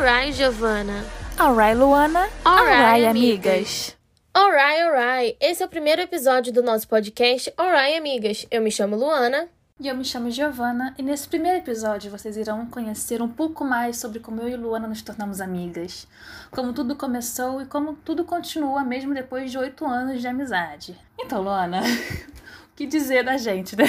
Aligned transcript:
Alright, 0.00 0.32
Giovana. 0.32 1.04
Alright, 1.38 1.76
Luana. 1.76 2.26
Alright, 2.42 3.04
amigas. 3.04 3.94
Alright, 4.34 4.80
alright. 4.80 5.36
Esse 5.38 5.62
é 5.62 5.66
o 5.66 5.68
primeiro 5.68 6.00
episódio 6.00 6.50
do 6.50 6.62
nosso 6.62 6.88
podcast 6.88 7.52
Alright, 7.54 7.98
amigas. 7.98 8.46
Eu 8.50 8.62
me 8.62 8.70
chamo 8.70 8.96
Luana. 8.96 9.50
E 9.78 9.88
eu 9.88 9.94
me 9.94 10.02
chamo 10.02 10.30
Giovana, 10.30 10.94
e 10.96 11.02
nesse 11.02 11.28
primeiro 11.28 11.58
episódio 11.58 12.10
vocês 12.10 12.38
irão 12.38 12.64
conhecer 12.64 13.20
um 13.20 13.28
pouco 13.28 13.62
mais 13.62 13.98
sobre 13.98 14.20
como 14.20 14.40
eu 14.40 14.48
e 14.48 14.56
Luana 14.56 14.88
nos 14.88 15.02
tornamos 15.02 15.38
amigas, 15.38 16.08
como 16.50 16.72
tudo 16.72 16.96
começou 16.96 17.60
e 17.60 17.66
como 17.66 17.92
tudo 17.92 18.24
continua 18.24 18.82
mesmo 18.82 19.12
depois 19.12 19.50
de 19.50 19.58
oito 19.58 19.84
anos 19.84 20.22
de 20.22 20.26
amizade. 20.26 20.98
Então, 21.18 21.42
Luana, 21.42 21.82
o 22.72 22.74
que 22.74 22.86
dizer 22.86 23.22
da 23.22 23.36
gente, 23.36 23.76
né? 23.76 23.84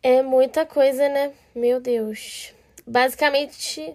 É 0.00 0.22
muita 0.22 0.64
coisa, 0.64 1.08
né? 1.08 1.32
Meu 1.56 1.80
Deus. 1.80 2.53
Basicamente, 2.86 3.94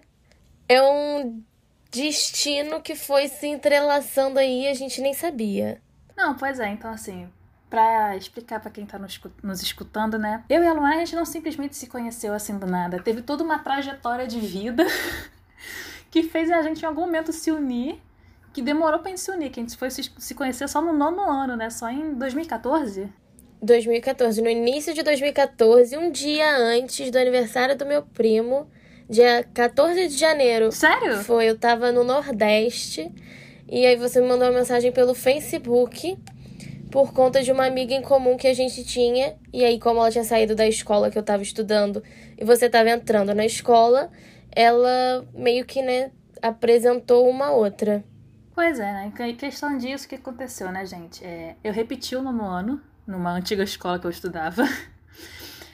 é 0.68 0.82
um 0.82 1.44
destino 1.92 2.82
que 2.82 2.96
foi 2.96 3.28
se 3.28 3.48
entrelaçando 3.48 4.40
aí 4.40 4.68
a 4.68 4.74
gente 4.74 5.02
nem 5.02 5.14
sabia. 5.14 5.82
Não, 6.16 6.36
pois 6.36 6.60
é, 6.60 6.70
então 6.70 6.92
assim, 6.92 7.28
pra 7.70 8.16
explicar 8.16 8.60
para 8.60 8.72
quem 8.72 8.86
tá 8.86 8.98
nos, 8.98 9.20
nos 9.44 9.62
escutando, 9.62 10.18
né? 10.18 10.44
Eu 10.50 10.64
e 10.64 10.68
a 10.68 10.74
Luana, 10.74 10.96
a 10.96 11.00
gente 11.00 11.16
não 11.16 11.26
simplesmente 11.26 11.76
se 11.76 11.88
conheceu 11.88 12.34
assim 12.34 12.58
do 12.58 12.66
nada. 12.66 13.02
Teve 13.02 13.22
toda 13.22 13.44
uma 13.44 13.60
trajetória 13.60 14.28
de 14.28 14.40
vida 14.40 14.86
que 16.10 16.24
fez 16.24 16.52
a 16.52 16.62
gente 16.62 16.82
em 16.82 16.86
algum 16.86 17.02
momento 17.02 17.32
se 17.32 17.52
unir, 17.52 18.02
que 18.52 18.62
demorou 18.62 19.00
pra 19.00 19.10
gente 19.10 19.22
se 19.22 19.32
unir, 19.32 19.52
que 19.52 19.60
a 19.60 19.64
gente 19.64 19.78
foi 19.78 19.92
se, 19.92 20.12
se 20.18 20.34
conhecer 20.34 20.68
só 20.68 20.82
no 20.82 20.92
nono 20.92 21.22
ano, 21.22 21.56
né? 21.56 21.70
Só 21.70 21.90
em 21.90 22.16
2014. 22.16 23.12
2014, 23.62 24.42
no 24.42 24.50
início 24.50 24.94
de 24.94 25.04
2014, 25.04 25.96
um 25.98 26.12
dia 26.12 26.50
antes 26.58 27.12
do 27.12 27.18
aniversário 27.18 27.78
do 27.78 27.86
meu 27.86 28.02
primo, 28.02 28.70
dia 29.10 29.44
14 29.54 30.08
de 30.08 30.18
janeiro. 30.18 30.72
Sério? 30.72 31.18
Foi, 31.24 31.50
eu 31.50 31.58
tava 31.58 31.92
no 31.92 32.04
Nordeste. 32.04 33.12
E 33.68 33.86
aí 33.86 33.96
você 33.96 34.22
me 34.22 34.28
mandou 34.28 34.48
uma 34.48 34.60
mensagem 34.60 34.92
pelo 34.92 35.14
Facebook 35.14 36.18
por 36.92 37.14
conta 37.14 37.44
de 37.44 37.52
uma 37.52 37.66
amiga 37.66 37.94
em 37.94 38.02
comum 38.02 38.38
que 38.38 38.48
a 38.48 38.54
gente 38.54 38.84
tinha. 38.84 39.36
E 39.54 39.64
aí, 39.64 39.80
como 39.80 40.00
ela 40.00 40.12
tinha 40.12 40.24
saído 40.24 40.56
da 40.56 40.68
escola 40.68 41.10
que 41.10 41.18
eu 41.18 41.24
tava 41.24 41.44
estudando 41.44 42.04
e 42.38 42.44
você 42.44 42.70
tava 42.70 42.90
entrando 42.90 43.34
na 43.34 43.46
escola, 43.46 44.12
ela 44.52 45.26
meio 45.34 45.66
que, 45.66 45.82
né, 45.82 46.12
apresentou 46.42 47.30
uma 47.30 47.52
outra. 47.52 48.04
Pois 48.54 48.80
é, 48.80 48.92
né? 48.92 49.14
Em 49.20 49.36
questão 49.36 49.78
disso, 49.78 50.06
o 50.06 50.10
que 50.10 50.16
aconteceu, 50.16 50.72
né, 50.72 50.86
gente? 50.86 51.24
É, 51.24 51.56
eu 51.64 51.72
repeti 51.72 52.16
o 52.16 52.22
nono 52.22 52.44
ano, 52.44 52.82
numa 53.08 53.32
antiga 53.32 53.64
escola 53.64 54.00
que 54.00 54.06
eu 54.06 54.12
estudava. 54.12 54.64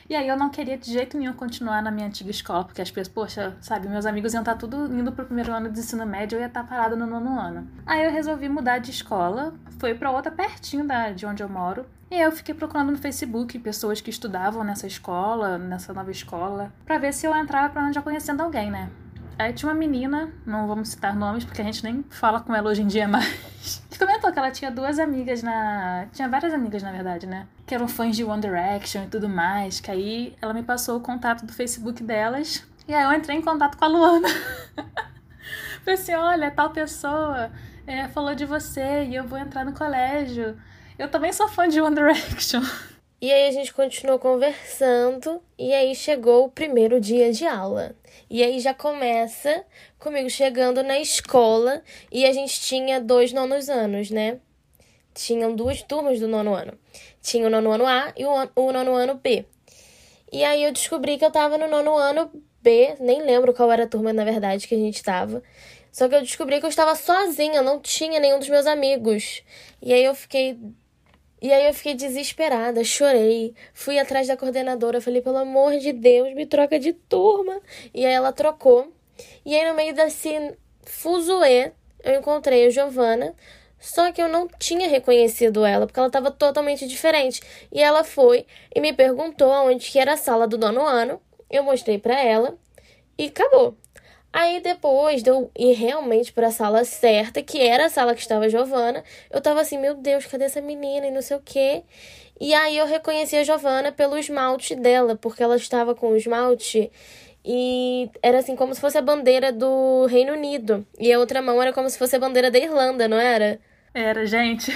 E 0.08 0.16
aí 0.16 0.28
eu 0.28 0.38
não 0.38 0.50
queria 0.50 0.78
de 0.78 0.92
jeito 0.92 1.17
nenhum 1.17 1.34
continuar 1.34 1.81
na 1.81 1.89
minha 1.89 2.06
antiga 2.06 2.30
escola, 2.30 2.64
porque 2.64 2.81
as 2.81 2.92
pessoas, 2.92 3.08
poxa, 3.08 3.58
sabe, 3.59 3.88
meus 3.88 4.06
amigos 4.06 4.34
iam 4.34 4.42
estar 4.42 4.56
tudo 4.56 4.86
indo 4.94 5.11
pro 5.11 5.25
primeiro 5.25 5.52
ano 5.52 5.70
de 5.70 5.80
ensino 5.80 6.06
médio, 6.06 6.36
eu 6.36 6.42
ia 6.42 6.48
estar 6.48 6.64
parada 6.64 6.95
no 6.95 7.08
nono 7.08 7.39
ano. 7.39 7.67
Aí 7.88 8.06
eu 8.06 8.11
resolvi 8.11 8.48
mudar 8.48 8.78
de 8.78 8.92
escola, 8.92 9.56
foi 9.80 9.95
para 9.95 10.11
outra 10.11 10.31
pertinho 10.31 10.86
da, 10.86 11.11
de 11.11 11.26
onde 11.26 11.42
eu 11.42 11.50
moro. 11.50 11.88
E 12.11 12.22
eu 12.22 12.31
fiquei 12.31 12.53
procurando 12.53 12.92
no 12.92 12.98
Facebook 12.98 13.58
pessoas 13.58 14.00
que 14.00 14.11
estudavam 14.11 14.64
nessa 14.64 14.86
escola, 14.86 15.58
nessa 15.58 15.92
nova 15.92 16.11
escola, 16.11 16.72
para 16.86 17.00
ver 17.00 17.11
se 17.11 17.26
eu 17.26 17.36
entrava 17.36 17.73
pra 17.73 17.92
já 17.92 18.02
conhecendo 18.02 18.42
alguém, 18.42 18.70
né? 18.70 18.92
Aí 19.38 19.52
tinha 19.52 19.70
uma 19.70 19.78
menina, 19.78 20.31
não 20.45 20.67
vamos 20.67 20.89
citar 20.89 21.16
nomes 21.16 21.44
porque 21.44 21.61
a 21.61 21.66
gente 21.66 21.83
nem 21.83 22.06
fala 22.09 22.39
com 22.39 22.56
ela 22.56 22.70
hoje 22.70 22.83
em 22.83 22.88
dia 22.88 23.08
mais, 23.09 23.83
que 23.95 24.05
comentou 24.05 24.31
que 24.31 24.38
ela 24.38 24.51
tinha 24.51 24.69
duas 24.69 24.99
amigas 24.99 25.41
na. 25.41 26.07
Tinha 26.11 26.27
várias 26.27 26.53
amigas, 26.53 26.83
na 26.83 26.91
verdade, 26.91 27.25
né? 27.25 27.47
Que 27.65 27.73
eram 27.73 27.88
fãs 27.88 28.15
de 28.15 28.23
One 28.23 28.41
Direction 28.41 29.03
e 29.03 29.07
tudo 29.07 29.29
mais. 29.29 29.79
Que 29.79 29.89
aí 29.89 30.35
ela 30.41 30.53
me 30.53 30.63
passou 30.63 30.97
o 30.97 31.02
contato 31.02 31.45
do 31.45 31.53
Facebook 31.53 32.03
delas. 32.03 32.65
E 32.87 32.93
aí 32.93 33.03
eu 33.03 33.13
entrei 33.13 33.37
em 33.37 33.41
contato 33.41 33.77
com 33.77 33.85
a 33.85 33.87
Luana. 33.87 34.27
Falei 35.83 35.99
assim: 35.99 36.13
olha, 36.13 36.52
tal 36.52 36.71
pessoa 36.71 37.49
é, 37.87 38.07
falou 38.09 38.36
de 38.36 38.45
você 38.45 39.05
e 39.05 39.15
eu 39.15 39.23
vou 39.25 39.39
entrar 39.39 39.64
no 39.64 39.73
colégio. 39.73 40.58
Eu 40.99 41.09
também 41.09 41.31
sou 41.31 41.47
fã 41.47 41.67
de 41.67 41.80
One 41.80 41.95
Direction. 41.95 42.61
E 43.25 43.33
aí 43.33 43.47
a 43.47 43.52
gente 43.52 43.73
continuou 43.73 44.19
conversando 44.19 45.41
e 45.58 45.73
aí 45.73 45.95
chegou 45.95 46.45
o 46.45 46.52
primeiro 46.52 47.02
dia 47.02 47.33
de 47.33 47.43
aula. 47.43 47.95
E 48.30 48.43
aí 48.43 48.59
já 48.59 48.71
começa 48.71 49.65
comigo 49.97 50.30
chegando 50.30 50.83
na 50.83 50.99
escola 50.99 51.81
e 52.11 52.23
a 52.23 52.31
gente 52.31 52.61
tinha 52.61 53.02
dois 53.02 53.33
nonos 53.33 53.67
anos, 53.67 54.11
né? 54.11 54.39
Tinham 55.11 55.55
duas 55.55 55.81
turmas 55.81 56.19
do 56.19 56.27
nono 56.27 56.53
ano. 56.53 56.77
Tinha 57.19 57.47
o 57.47 57.49
nono 57.49 57.71
ano 57.71 57.87
A 57.87 58.14
e 58.15 58.23
o, 58.23 58.71
nono 58.71 58.93
ano 58.93 59.15
B. 59.15 59.43
E 60.31 60.43
aí 60.43 60.64
eu 60.64 60.71
descobri 60.71 61.17
que 61.17 61.25
eu 61.25 61.31
tava 61.31 61.58
no 61.58 61.67
nono 61.67 61.97
ano 61.97 62.30
B, 62.61 62.95
nem 62.99 63.23
lembro 63.23 63.55
qual 63.55 63.71
era 63.71 63.85
a 63.85 63.87
turma 63.87 64.14
na 64.14 64.23
verdade 64.23 64.67
que 64.67 64.75
a 64.75 64.77
gente 64.77 65.02
tava. 65.02 65.41
Só 65.91 66.08
que 66.08 66.14
eu 66.14 66.21
descobri 66.21 66.59
que 66.59 66.65
eu 66.67 66.69
estava 66.69 66.93
sozinha, 66.93 67.64
não 67.64 67.80
tinha 67.80 68.19
nenhum 68.19 68.37
dos 68.37 68.49
meus 68.49 68.67
amigos. 68.67 69.41
E 69.81 69.91
aí 69.91 70.05
eu 70.05 70.14
fiquei 70.14 70.59
e 71.41 71.51
aí 71.51 71.67
eu 71.67 71.73
fiquei 71.73 71.93
desesperada, 71.93 72.83
chorei, 72.83 73.53
fui 73.73 73.99
atrás 73.99 74.27
da 74.27 74.37
coordenadora, 74.37 75.01
falei, 75.01 75.21
pelo 75.21 75.37
amor 75.37 75.77
de 75.77 75.91
Deus, 75.91 76.33
me 76.33 76.45
troca 76.45 76.79
de 76.79 76.93
turma. 76.93 77.61
E 77.93 78.05
aí 78.05 78.13
ela 78.13 78.31
trocou. 78.31 78.91
E 79.45 79.55
aí 79.55 79.67
no 79.69 79.75
meio 79.75 79.93
desse 79.93 80.57
fuzuê, 80.83 81.71
eu 82.03 82.19
encontrei 82.19 82.67
a 82.67 82.69
Giovana, 82.69 83.35
só 83.79 84.11
que 84.11 84.21
eu 84.21 84.27
não 84.27 84.47
tinha 84.59 84.87
reconhecido 84.89 85.65
ela, 85.65 85.85
porque 85.85 85.99
ela 85.99 86.07
estava 86.07 86.31
totalmente 86.31 86.87
diferente. 86.87 87.41
E 87.71 87.81
ela 87.81 88.03
foi 88.03 88.45
e 88.73 88.79
me 88.79 88.93
perguntou 88.93 89.52
aonde 89.52 89.91
que 89.91 89.99
era 89.99 90.13
a 90.13 90.17
sala 90.17 90.47
do 90.47 90.57
nono 90.57 90.81
ano. 90.81 91.21
Eu 91.49 91.63
mostrei 91.63 91.99
para 91.99 92.19
ela 92.19 92.57
e 93.17 93.25
acabou. 93.25 93.77
Aí 94.37 94.59
depois 94.59 95.23
de 95.23 95.29
eu 95.29 95.49
ir 95.57 95.71
realmente 95.75 96.33
para 96.33 96.47
a 96.47 96.51
sala 96.51 96.83
certa, 96.83 97.41
que 97.41 97.57
era 97.57 97.85
a 97.85 97.89
sala 97.89 98.13
que 98.13 98.19
estava 98.19 98.43
a 98.43 98.49
Giovana, 98.49 99.01
eu 99.31 99.39
tava 99.39 99.61
assim, 99.61 99.77
meu 99.77 99.95
Deus, 99.95 100.25
cadê 100.25 100.43
essa 100.43 100.59
menina 100.59 101.07
e 101.07 101.11
não 101.11 101.21
sei 101.21 101.37
o 101.37 101.39
quê. 101.39 101.83
E 102.37 102.53
aí 102.53 102.77
eu 102.77 102.85
reconheci 102.85 103.37
a 103.37 103.45
Giovana 103.45 103.93
pelo 103.93 104.17
esmalte 104.17 104.75
dela, 104.75 105.15
porque 105.15 105.41
ela 105.41 105.55
estava 105.55 105.95
com 105.95 106.09
o 106.09 106.17
esmalte 106.17 106.91
e 107.45 108.09
era 108.21 108.39
assim 108.39 108.57
como 108.57 108.75
se 108.75 108.81
fosse 108.81 108.97
a 108.97 109.01
bandeira 109.01 109.53
do 109.53 110.05
Reino 110.07 110.33
Unido. 110.33 110.85
E 110.99 111.13
a 111.13 111.17
outra 111.17 111.41
mão 111.41 111.61
era 111.61 111.71
como 111.71 111.89
se 111.89 111.97
fosse 111.97 112.17
a 112.17 112.19
bandeira 112.19 112.52
da 112.52 112.59
Irlanda, 112.59 113.07
não 113.07 113.17
era? 113.17 113.57
Era, 113.93 114.25
gente. 114.25 114.69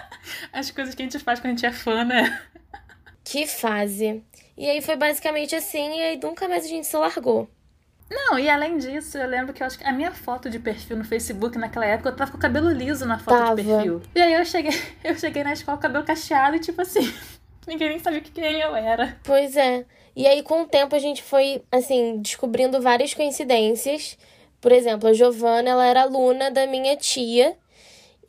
As 0.50 0.70
coisas 0.70 0.94
que 0.94 1.02
a 1.02 1.04
gente 1.04 1.18
faz 1.18 1.40
quando 1.40 1.48
a 1.52 1.56
gente 1.56 1.66
é 1.66 1.72
fã, 1.72 2.04
né? 2.04 2.40
Que 3.22 3.46
fase. 3.46 4.24
E 4.56 4.70
aí 4.70 4.80
foi 4.80 4.96
basicamente 4.96 5.54
assim, 5.54 5.98
e 5.98 6.02
aí 6.02 6.20
nunca 6.22 6.48
mais 6.48 6.64
a 6.64 6.68
gente 6.68 6.86
se 6.86 6.96
largou. 6.96 7.50
Não, 8.10 8.38
e 8.38 8.48
além 8.48 8.78
disso, 8.78 9.16
eu 9.16 9.28
lembro 9.28 9.52
que 9.52 9.62
eu 9.62 9.66
acho 9.66 9.78
que 9.78 9.84
a 9.84 9.92
minha 9.92 10.12
foto 10.12 10.50
de 10.50 10.58
perfil 10.58 10.96
no 10.96 11.04
Facebook 11.04 11.58
naquela 11.58 11.86
época, 11.86 12.10
eu 12.10 12.16
tava 12.16 12.30
com 12.30 12.36
o 12.36 12.40
cabelo 12.40 12.70
liso 12.70 13.06
na 13.06 13.18
foto 13.18 13.38
Tava. 13.38 13.56
de 13.56 13.68
perfil. 13.68 14.02
E 14.14 14.20
aí 14.20 14.34
eu 14.34 14.44
cheguei, 14.44 14.72
eu 15.02 15.18
cheguei 15.18 15.42
na 15.42 15.52
escola 15.52 15.78
com 15.78 15.80
o 15.80 15.82
cabelo 15.82 16.04
cacheado 16.04 16.56
e 16.56 16.60
tipo 16.60 16.80
assim, 16.82 17.12
ninguém 17.66 17.88
nem 17.88 17.98
sabia 17.98 18.20
quem 18.20 18.60
eu 18.60 18.76
era. 18.76 19.16
Pois 19.24 19.56
é. 19.56 19.84
E 20.16 20.26
aí, 20.26 20.42
com 20.42 20.62
o 20.62 20.66
tempo, 20.68 20.94
a 20.94 20.98
gente 20.98 21.22
foi, 21.22 21.62
assim, 21.72 22.18
descobrindo 22.20 22.80
várias 22.80 23.12
coincidências. 23.12 24.16
Por 24.60 24.70
exemplo, 24.70 25.08
a 25.08 25.12
Giovana, 25.12 25.70
ela 25.70 25.84
era 25.84 26.02
aluna 26.02 26.50
da 26.52 26.66
minha 26.66 26.96
tia. 26.96 27.56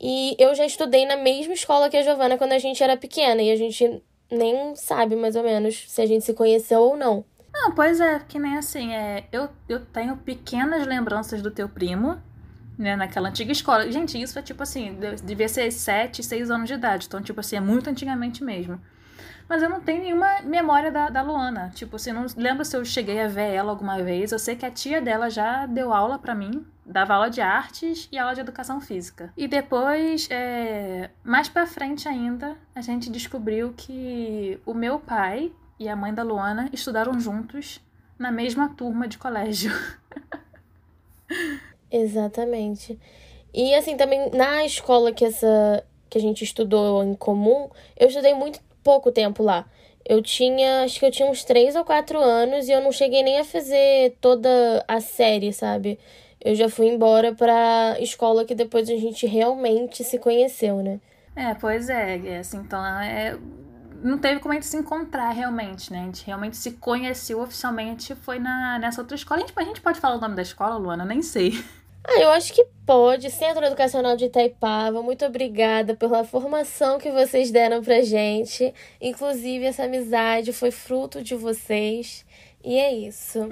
E 0.00 0.34
eu 0.38 0.54
já 0.54 0.66
estudei 0.66 1.06
na 1.06 1.16
mesma 1.16 1.54
escola 1.54 1.88
que 1.88 1.96
a 1.96 2.02
Giovana 2.02 2.36
quando 2.36 2.52
a 2.52 2.58
gente 2.58 2.82
era 2.82 2.96
pequena. 2.96 3.40
E 3.40 3.52
a 3.52 3.56
gente 3.56 4.02
nem 4.30 4.74
sabe, 4.74 5.14
mais 5.14 5.36
ou 5.36 5.44
menos, 5.44 5.84
se 5.86 6.02
a 6.02 6.06
gente 6.06 6.24
se 6.24 6.34
conheceu 6.34 6.80
ou 6.80 6.96
não. 6.96 7.24
Não, 7.58 7.72
pois 7.72 8.00
é, 8.00 8.18
que 8.18 8.38
nem 8.38 8.58
assim, 8.58 8.92
é, 8.92 9.26
eu, 9.32 9.48
eu 9.66 9.80
tenho 9.80 10.14
pequenas 10.18 10.86
lembranças 10.86 11.40
do 11.40 11.50
teu 11.50 11.66
primo, 11.66 12.20
né, 12.78 12.94
naquela 12.94 13.30
antiga 13.30 13.50
escola. 13.50 13.90
Gente, 13.90 14.20
isso 14.20 14.38
é 14.38 14.42
tipo 14.42 14.62
assim, 14.62 14.98
devia 15.24 15.48
ser 15.48 15.70
7, 15.70 16.22
6 16.22 16.50
anos 16.50 16.68
de 16.68 16.74
idade, 16.74 17.06
então, 17.06 17.22
tipo 17.22 17.40
assim, 17.40 17.56
é 17.56 17.60
muito 17.60 17.88
antigamente 17.88 18.44
mesmo. 18.44 18.78
Mas 19.48 19.62
eu 19.62 19.70
não 19.70 19.80
tenho 19.80 20.02
nenhuma 20.02 20.42
memória 20.42 20.90
da, 20.90 21.08
da 21.08 21.22
Luana. 21.22 21.70
Tipo, 21.74 21.96
assim, 21.96 22.12
não 22.12 22.26
lembro 22.36 22.64
se 22.64 22.76
eu 22.76 22.84
cheguei 22.84 23.20
a 23.22 23.28
ver 23.28 23.54
ela 23.54 23.70
alguma 23.70 24.02
vez. 24.02 24.32
Eu 24.32 24.40
sei 24.40 24.56
que 24.56 24.66
a 24.66 24.70
tia 24.70 25.00
dela 25.00 25.30
já 25.30 25.66
deu 25.66 25.92
aula 25.92 26.18
para 26.18 26.34
mim, 26.34 26.66
dava 26.84 27.14
aula 27.14 27.30
de 27.30 27.40
artes 27.40 28.08
e 28.10 28.18
aula 28.18 28.34
de 28.34 28.40
educação 28.40 28.80
física. 28.80 29.32
E 29.36 29.46
depois, 29.46 30.26
é, 30.30 31.10
mais 31.22 31.48
para 31.48 31.64
frente 31.64 32.08
ainda, 32.08 32.56
a 32.74 32.80
gente 32.80 33.08
descobriu 33.08 33.72
que 33.76 34.58
o 34.66 34.74
meu 34.74 34.98
pai 34.98 35.52
e 35.78 35.88
a 35.88 35.96
mãe 35.96 36.12
da 36.12 36.22
Luana 36.22 36.68
estudaram 36.72 37.18
juntos 37.20 37.80
na 38.18 38.30
mesma 38.30 38.68
turma 38.74 39.06
de 39.06 39.18
colégio. 39.18 39.72
Exatamente. 41.90 42.98
E 43.52 43.74
assim, 43.74 43.96
também 43.96 44.30
na 44.30 44.64
escola 44.64 45.12
que 45.12 45.24
essa 45.24 45.84
que 46.08 46.18
a 46.18 46.20
gente 46.20 46.44
estudou 46.44 47.02
em 47.02 47.14
comum, 47.14 47.68
eu 47.96 48.08
estudei 48.08 48.32
muito 48.32 48.60
pouco 48.82 49.10
tempo 49.10 49.42
lá. 49.42 49.66
Eu 50.04 50.22
tinha, 50.22 50.84
acho 50.84 51.00
que 51.00 51.06
eu 51.06 51.10
tinha 51.10 51.28
uns 51.28 51.42
três 51.42 51.74
ou 51.74 51.84
quatro 51.84 52.20
anos 52.20 52.68
e 52.68 52.72
eu 52.72 52.80
não 52.80 52.92
cheguei 52.92 53.22
nem 53.24 53.40
a 53.40 53.44
fazer 53.44 54.16
toda 54.20 54.84
a 54.86 55.00
série, 55.00 55.52
sabe? 55.52 55.98
Eu 56.40 56.54
já 56.54 56.68
fui 56.68 56.86
embora 56.86 57.34
pra 57.34 57.96
escola 57.98 58.44
que 58.44 58.54
depois 58.54 58.88
a 58.88 58.94
gente 58.94 59.26
realmente 59.26 60.04
se 60.04 60.16
conheceu, 60.18 60.76
né? 60.76 61.00
É, 61.34 61.54
pois 61.54 61.88
é, 61.88 62.18
é 62.24 62.38
assim, 62.38 62.58
então 62.58 62.84
é 62.86 63.36
não 64.02 64.18
teve 64.18 64.40
como 64.40 64.52
a 64.52 64.54
gente 64.54 64.66
se 64.66 64.76
encontrar 64.76 65.30
realmente, 65.30 65.92
né? 65.92 66.00
A 66.00 66.04
gente 66.04 66.26
realmente 66.26 66.56
se 66.56 66.72
conheceu 66.72 67.40
oficialmente 67.40 68.14
foi 68.14 68.38
na, 68.38 68.78
nessa 68.78 69.00
outra 69.00 69.14
escola. 69.14 69.42
A 69.42 69.46
gente, 69.46 69.52
a 69.56 69.64
gente 69.64 69.80
pode 69.80 70.00
falar 70.00 70.16
o 70.16 70.20
nome 70.20 70.34
da 70.34 70.42
escola, 70.42 70.76
Luana? 70.76 71.04
Eu 71.04 71.08
nem 71.08 71.22
sei. 71.22 71.52
Ah, 72.08 72.20
eu 72.20 72.30
acho 72.30 72.52
que 72.52 72.64
pode. 72.86 73.30
Centro 73.30 73.64
Educacional 73.64 74.16
de 74.16 74.26
Itaipava, 74.26 75.02
muito 75.02 75.24
obrigada 75.24 75.94
pela 75.96 76.22
formação 76.22 76.98
que 76.98 77.10
vocês 77.10 77.50
deram 77.50 77.82
pra 77.82 78.00
gente. 78.02 78.72
Inclusive, 79.00 79.64
essa 79.64 79.84
amizade 79.84 80.52
foi 80.52 80.70
fruto 80.70 81.20
de 81.22 81.34
vocês. 81.34 82.24
E 82.64 82.78
é 82.78 82.92
isso. 82.94 83.48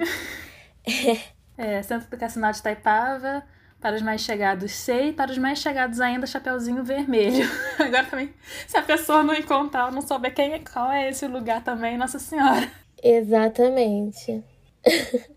é, 1.57 1.83
Centro 1.83 2.07
Educacional 2.07 2.53
de 2.53 2.59
Itaipava, 2.59 3.43
para 3.85 3.97
os 3.97 4.01
mais 4.01 4.21
chegados, 4.21 4.71
sei. 4.71 5.13
Para 5.13 5.29
os 5.29 5.37
mais 5.37 5.59
chegados 5.59 6.01
ainda, 6.01 6.25
Chapeuzinho 6.25 6.83
Vermelho. 6.83 7.47
Agora 7.77 8.03
também, 8.05 8.33
se 8.65 8.75
a 8.75 8.81
pessoa 8.81 9.21
não 9.21 9.35
encontrar, 9.35 9.91
não 9.91 10.01
souber 10.01 10.33
quem 10.33 10.53
é, 10.53 10.59
qual 10.59 10.91
é 10.91 11.07
esse 11.07 11.27
lugar 11.27 11.63
também, 11.63 11.95
Nossa 11.95 12.17
Senhora. 12.17 12.67
Exatamente. 13.03 14.43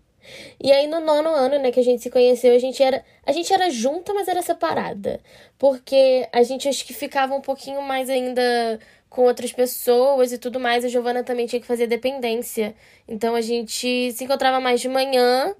E 0.59 0.71
aí 0.71 0.85
no 0.85 0.99
nono 0.99 1.29
ano, 1.29 1.57
né, 1.57 1.71
que 1.71 1.79
a 1.79 1.83
gente 1.83 2.03
se 2.03 2.09
conheceu, 2.11 2.53
a 2.53 2.59
gente 2.59 2.83
era, 2.83 3.03
a 3.25 3.31
gente 3.31 3.51
era 3.51 3.67
junta, 3.71 4.13
mas 4.13 4.27
era 4.27 4.43
separada, 4.43 5.19
porque 5.57 6.29
a 6.31 6.43
gente 6.43 6.69
acho 6.69 6.85
que 6.85 6.93
ficava 6.93 7.33
um 7.33 7.41
pouquinho 7.41 7.81
mais 7.81 8.11
ainda 8.11 8.79
com 9.09 9.23
outras 9.23 9.51
pessoas 9.51 10.31
e 10.31 10.37
tudo 10.37 10.59
mais. 10.59 10.85
A 10.85 10.87
Giovana 10.87 11.23
também 11.23 11.47
tinha 11.47 11.59
que 11.59 11.65
fazer 11.65 11.87
dependência. 11.87 12.75
Então 13.07 13.33
a 13.33 13.41
gente 13.41 14.11
se 14.11 14.23
encontrava 14.23 14.59
mais 14.59 14.79
de 14.81 14.87
manhã 14.87 15.55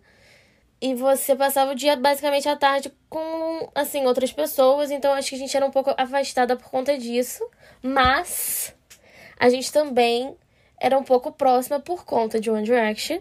e 0.82 0.96
você 0.96 1.36
passava 1.36 1.72
o 1.72 1.76
dia 1.76 1.96
basicamente 1.96 2.48
à 2.48 2.56
tarde 2.56 2.92
com 3.10 3.70
assim 3.76 4.06
outras 4.06 4.32
pessoas. 4.32 4.92
Então 4.92 5.14
acho 5.14 5.30
que 5.30 5.36
a 5.36 5.40
gente 5.40 5.56
era 5.56 5.66
um 5.66 5.72
pouco 5.72 5.94
afastada 5.98 6.56
por 6.56 6.70
conta 6.70 6.98
disso, 6.98 7.44
mas 7.82 8.74
a 9.40 9.50
gente 9.50 9.72
também 9.72 10.36
era 10.80 10.98
um 10.98 11.04
pouco 11.04 11.32
próxima 11.32 11.80
por 11.80 12.06
conta 12.06 12.40
de 12.40 12.50
One 12.50 12.64
Direction. 12.64 13.20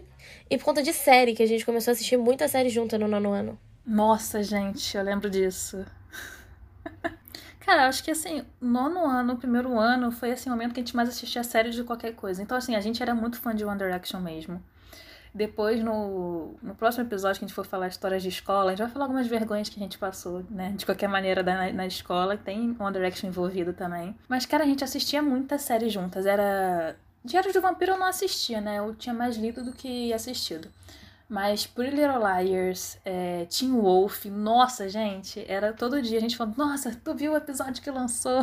E 0.49 0.57
por 0.57 0.65
conta 0.65 0.81
de 0.81 0.93
série, 0.93 1.35
que 1.35 1.43
a 1.43 1.47
gente 1.47 1.65
começou 1.65 1.91
a 1.91 1.93
assistir 1.93 2.17
muita 2.17 2.47
série 2.47 2.69
junta 2.69 2.97
no 2.97 3.07
nono 3.07 3.31
ano. 3.31 3.59
Nossa, 3.85 4.41
gente, 4.41 4.95
eu 4.95 5.03
lembro 5.03 5.29
disso. 5.29 5.85
Cara, 7.59 7.87
acho 7.87 8.03
que 8.03 8.11
assim, 8.11 8.43
nono 8.59 9.05
ano, 9.05 9.37
primeiro 9.37 9.77
ano, 9.77 10.11
foi 10.11 10.31
assim 10.31 10.49
o 10.49 10.53
momento 10.53 10.73
que 10.73 10.79
a 10.79 10.83
gente 10.83 10.95
mais 10.95 11.09
assistia 11.09 11.43
série 11.43 11.69
de 11.69 11.83
qualquer 11.83 12.15
coisa. 12.15 12.41
Então, 12.41 12.57
assim, 12.57 12.75
a 12.75 12.81
gente 12.81 13.01
era 13.01 13.13
muito 13.13 13.39
fã 13.39 13.53
de 13.53 13.63
One 13.63 13.77
Direction 13.77 14.19
mesmo. 14.19 14.63
Depois, 15.33 15.83
no, 15.83 16.55
no 16.61 16.73
próximo 16.73 17.05
episódio 17.05 17.39
que 17.39 17.45
a 17.45 17.47
gente 17.47 17.55
for 17.55 17.65
falar 17.65 17.87
histórias 17.87 18.23
de 18.23 18.29
escola, 18.29 18.67
a 18.67 18.69
gente 18.71 18.83
vai 18.83 18.89
falar 18.89 19.05
algumas 19.05 19.27
vergonhas 19.27 19.69
que 19.69 19.79
a 19.79 19.83
gente 19.83 19.97
passou, 19.97 20.43
né? 20.49 20.73
De 20.75 20.85
qualquer 20.85 21.07
maneira 21.07 21.43
na, 21.43 21.71
na 21.71 21.85
escola. 21.85 22.35
Tem 22.35 22.75
One 22.79 22.93
Direction 22.93 23.27
envolvido 23.27 23.73
também. 23.73 24.15
Mas, 24.27 24.45
cara, 24.45 24.63
a 24.63 24.67
gente 24.67 24.83
assistia 24.83 25.21
muita 25.21 25.57
série 25.57 25.89
juntas. 25.89 26.25
Era 26.25 26.95
Diário 27.23 27.51
de 27.51 27.59
Vampiro 27.59 27.93
eu 27.93 27.97
não 27.97 28.07
assistia, 28.07 28.61
né? 28.61 28.79
Eu 28.79 28.95
tinha 28.95 29.13
mais 29.13 29.35
lido 29.35 29.63
do 29.63 29.73
que 29.73 30.13
assistido. 30.13 30.69
Mas 31.27 31.67
Pretty 31.67 31.95
Little 31.95 32.17
Liars, 32.17 32.97
é, 33.05 33.45
Teen 33.45 33.71
Wolf, 33.71 34.25
nossa, 34.25 34.89
gente, 34.89 35.45
era 35.47 35.71
todo 35.71 36.01
dia 36.01 36.17
a 36.17 36.21
gente 36.21 36.35
falando, 36.35 36.57
nossa, 36.57 36.95
tu 37.03 37.13
viu 37.13 37.33
o 37.33 37.37
episódio 37.37 37.83
que 37.83 37.91
lançou? 37.91 38.41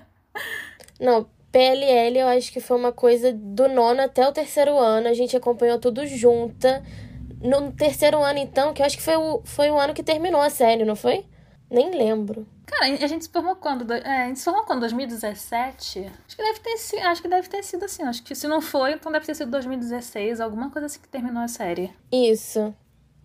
Não, 0.98 1.28
PLL 1.50 2.18
eu 2.18 2.28
acho 2.28 2.52
que 2.52 2.60
foi 2.60 2.76
uma 2.76 2.92
coisa 2.92 3.32
do 3.32 3.68
nono 3.68 4.02
até 4.02 4.26
o 4.26 4.32
terceiro 4.32 4.78
ano, 4.78 5.08
a 5.08 5.14
gente 5.14 5.36
acompanhou 5.36 5.78
tudo 5.78 6.06
junta. 6.06 6.82
No 7.40 7.70
terceiro 7.72 8.18
ano, 8.22 8.38
então, 8.38 8.74
que 8.74 8.82
eu 8.82 8.86
acho 8.86 8.96
que 8.96 9.02
foi 9.02 9.16
o, 9.16 9.40
foi 9.44 9.70
o 9.70 9.78
ano 9.78 9.94
que 9.94 10.02
terminou 10.02 10.40
a 10.40 10.50
série, 10.50 10.84
não 10.84 10.96
foi? 10.96 11.24
Nem 11.70 11.90
lembro. 11.90 12.46
Cara, 12.66 12.86
a 12.86 13.06
gente 13.06 13.24
se 13.24 13.30
formou 13.30 13.56
quando? 13.56 13.90
É, 13.92 14.24
a 14.24 14.26
gente 14.26 14.38
se 14.38 14.44
formou 14.44 14.64
quando? 14.64 14.80
2017? 14.80 16.10
Acho 16.26 16.36
que 16.36 16.42
deve 16.42 16.60
ter 16.60 16.76
sido, 16.76 17.00
acho 17.00 17.22
que 17.22 17.28
deve 17.28 17.48
ter 17.48 17.62
sido 17.62 17.84
assim. 17.84 18.02
Acho 18.02 18.22
que 18.22 18.34
se 18.34 18.46
não 18.46 18.60
foi, 18.60 18.92
então 18.92 19.10
deve 19.12 19.24
ter 19.24 19.34
sido 19.34 19.50
2016, 19.50 20.40
alguma 20.40 20.70
coisa 20.70 20.86
assim 20.86 21.00
que 21.00 21.08
terminou 21.08 21.42
a 21.42 21.48
série. 21.48 21.92
Isso. 22.12 22.74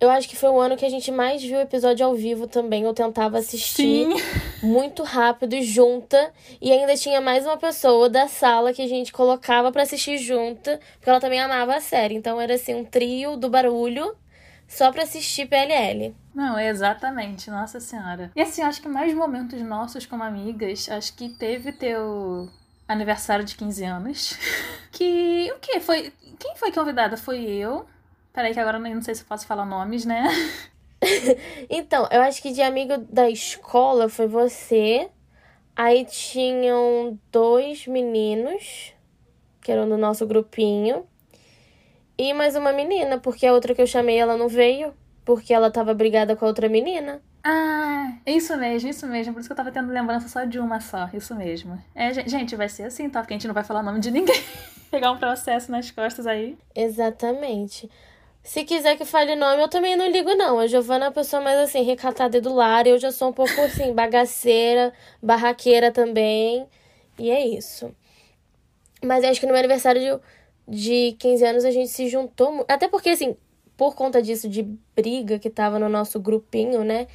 Eu 0.04 0.10
acho 0.10 0.28
que 0.28 0.36
foi 0.36 0.50
o 0.50 0.60
ano 0.60 0.76
que 0.76 0.84
a 0.84 0.90
gente 0.90 1.10
mais 1.10 1.42
viu 1.42 1.58
episódio 1.58 2.04
ao 2.04 2.14
vivo 2.14 2.46
também. 2.46 2.82
Eu 2.82 2.92
tentava 2.92 3.38
assistir 3.38 4.06
Sim. 4.06 4.14
muito 4.62 5.02
rápido, 5.02 5.60
junta. 5.62 6.30
E 6.60 6.70
ainda 6.70 6.94
tinha 6.94 7.22
mais 7.22 7.46
uma 7.46 7.56
pessoa 7.56 8.10
da 8.10 8.28
sala 8.28 8.74
que 8.74 8.82
a 8.82 8.86
gente 8.86 9.10
colocava 9.10 9.72
para 9.72 9.82
assistir 9.82 10.18
junta, 10.18 10.78
porque 10.96 11.08
ela 11.08 11.20
também 11.20 11.40
amava 11.40 11.74
a 11.74 11.80
série. 11.80 12.14
Então 12.14 12.38
era 12.38 12.54
assim, 12.54 12.74
um 12.74 12.84
trio 12.84 13.38
do 13.38 13.48
barulho 13.48 14.14
só 14.68 14.92
pra 14.92 15.04
assistir 15.04 15.46
PLL. 15.46 16.14
Não, 16.34 16.58
exatamente, 16.58 17.50
nossa 17.50 17.80
senhora. 17.80 18.30
E 18.36 18.42
assim, 18.42 18.60
acho 18.60 18.82
que 18.82 18.88
mais 18.88 19.14
momentos 19.14 19.58
nossos 19.62 20.04
como 20.04 20.22
amigas, 20.22 20.86
acho 20.90 21.14
que 21.14 21.30
teve 21.30 21.72
teu 21.72 22.50
aniversário 22.86 23.44
de 23.44 23.56
15 23.56 23.84
anos. 23.84 24.38
Que. 24.92 25.50
O 25.50 25.58
que? 25.58 25.80
Foi. 25.80 26.12
Quem 26.38 26.54
foi 26.54 26.70
convidada? 26.70 27.16
Foi 27.16 27.42
eu. 27.42 27.84
Peraí, 28.34 28.52
que 28.52 28.58
agora 28.58 28.78
eu 28.78 28.94
não 28.94 29.00
sei 29.00 29.14
se 29.14 29.22
eu 29.22 29.26
posso 29.28 29.46
falar 29.46 29.64
nomes, 29.64 30.04
né? 30.04 30.24
então, 31.70 32.08
eu 32.10 32.20
acho 32.20 32.42
que 32.42 32.52
de 32.52 32.60
amigo 32.60 32.98
da 32.98 33.30
escola 33.30 34.08
foi 34.08 34.26
você. 34.26 35.08
Aí 35.76 36.04
tinham 36.04 37.16
dois 37.30 37.86
meninos, 37.86 38.92
que 39.60 39.70
eram 39.70 39.88
do 39.88 39.96
nosso 39.96 40.26
grupinho. 40.26 41.06
E 42.18 42.34
mais 42.34 42.56
uma 42.56 42.72
menina, 42.72 43.18
porque 43.18 43.46
a 43.46 43.52
outra 43.52 43.72
que 43.72 43.80
eu 43.80 43.86
chamei 43.86 44.18
ela 44.18 44.36
não 44.36 44.48
veio, 44.48 44.92
porque 45.24 45.54
ela 45.54 45.70
tava 45.70 45.94
brigada 45.94 46.34
com 46.34 46.44
a 46.44 46.48
outra 46.48 46.68
menina. 46.68 47.22
Ah, 47.44 48.14
isso 48.26 48.56
mesmo, 48.56 48.90
isso 48.90 49.06
mesmo. 49.06 49.32
Por 49.32 49.40
isso 49.40 49.48
que 49.48 49.52
eu 49.52 49.56
tava 49.56 49.70
tendo 49.70 49.92
lembrança 49.92 50.26
só 50.26 50.44
de 50.44 50.58
uma 50.58 50.80
só, 50.80 51.08
isso 51.12 51.36
mesmo. 51.36 51.80
É, 51.94 52.12
gente, 52.28 52.56
vai 52.56 52.68
ser 52.68 52.84
assim, 52.84 53.08
tá? 53.08 53.20
Porque 53.20 53.34
a 53.34 53.36
gente 53.36 53.46
não 53.46 53.54
vai 53.54 53.62
falar 53.62 53.80
o 53.80 53.84
nome 53.84 54.00
de 54.00 54.10
ninguém. 54.10 54.42
Pegar 54.90 55.12
um 55.12 55.18
processo 55.18 55.70
nas 55.70 55.90
costas 55.92 56.26
aí. 56.26 56.58
Exatamente. 56.74 57.88
Se 58.44 58.62
quiser 58.62 58.96
que 58.96 59.04
fale 59.04 59.34
nome, 59.34 59.62
eu 59.62 59.68
também 59.68 59.96
não 59.96 60.08
ligo, 60.08 60.34
não. 60.34 60.60
A 60.60 60.66
Giovana 60.68 61.06
é 61.06 61.08
uma 61.08 61.14
pessoa 61.14 61.42
mais 61.42 61.58
assim, 61.58 61.82
recatada 61.82 62.36
e 62.36 62.40
do 62.40 62.54
lar. 62.54 62.86
Eu 62.86 62.98
já 62.98 63.10
sou 63.10 63.30
um 63.30 63.32
pouco 63.32 63.60
assim, 63.62 63.92
bagaceira, 63.94 64.92
barraqueira 65.20 65.90
também. 65.90 66.68
E 67.18 67.30
é 67.30 67.44
isso. 67.46 67.92
Mas 69.02 69.24
acho 69.24 69.40
que 69.40 69.46
no 69.46 69.52
meu 69.52 69.58
aniversário 69.58 70.00
de 70.00 70.20
de 70.66 71.14
15 71.18 71.44
anos 71.44 71.64
a 71.64 71.70
gente 71.70 71.90
se 71.90 72.08
juntou. 72.08 72.64
Até 72.68 72.88
porque, 72.88 73.10
assim, 73.10 73.36
por 73.76 73.94
conta 73.94 74.22
disso 74.22 74.48
de 74.48 74.62
briga 74.94 75.38
que 75.38 75.50
tava 75.50 75.78
no 75.78 75.88
nosso 75.88 76.18
grupinho, 76.18 76.84
né? 76.84 77.06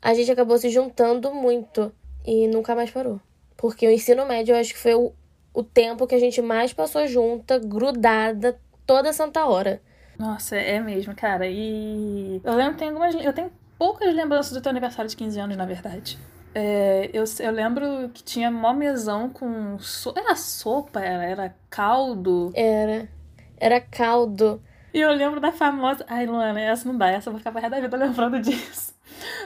A 0.00 0.14
gente 0.14 0.30
acabou 0.30 0.58
se 0.58 0.68
juntando 0.68 1.32
muito 1.32 1.92
e 2.24 2.46
nunca 2.48 2.74
mais 2.74 2.90
parou. 2.90 3.20
Porque 3.56 3.86
o 3.86 3.90
ensino 3.90 4.26
médio 4.26 4.54
eu 4.54 4.60
acho 4.60 4.74
que 4.74 4.78
foi 4.78 4.94
o, 4.94 5.12
o 5.52 5.62
tempo 5.62 6.06
que 6.06 6.14
a 6.14 6.18
gente 6.18 6.40
mais 6.42 6.72
passou 6.72 7.06
junta, 7.06 7.58
grudada, 7.58 8.58
toda 8.86 9.12
santa 9.12 9.46
hora. 9.46 9.80
Nossa, 10.18 10.56
é 10.56 10.80
mesmo, 10.80 11.14
cara. 11.14 11.46
E 11.46 12.40
eu 12.42 12.54
lembro, 12.54 12.76
tem 12.76 12.88
algumas. 12.88 13.14
Eu 13.14 13.32
tenho 13.32 13.50
poucas 13.78 14.14
lembranças 14.14 14.52
do 14.52 14.60
teu 14.60 14.70
aniversário 14.70 15.08
de 15.08 15.16
15 15.16 15.40
anos, 15.40 15.56
na 15.56 15.66
verdade. 15.66 16.18
É, 16.54 17.10
eu, 17.12 17.24
eu 17.40 17.50
lembro 17.50 18.08
que 18.14 18.22
tinha 18.22 18.50
mó 18.50 18.72
mesão 18.72 19.28
com. 19.28 19.78
So... 19.78 20.14
Era 20.16 20.36
sopa? 20.36 21.00
Era, 21.00 21.24
era 21.24 21.56
caldo? 21.68 22.52
Era. 22.54 23.08
Era 23.56 23.80
caldo. 23.80 24.62
E 24.92 25.00
eu 25.00 25.12
lembro 25.12 25.40
da 25.40 25.50
famosa. 25.50 26.04
Ai, 26.08 26.26
Luana, 26.26 26.60
essa 26.60 26.86
não 26.86 26.96
dá, 26.96 27.08
essa 27.08 27.28
eu 27.28 27.32
vou 27.32 27.38
ficar 27.40 27.50
pra 27.50 27.68
da 27.68 27.80
vida 27.80 27.96
lembrando 27.96 28.40
disso. 28.40 28.94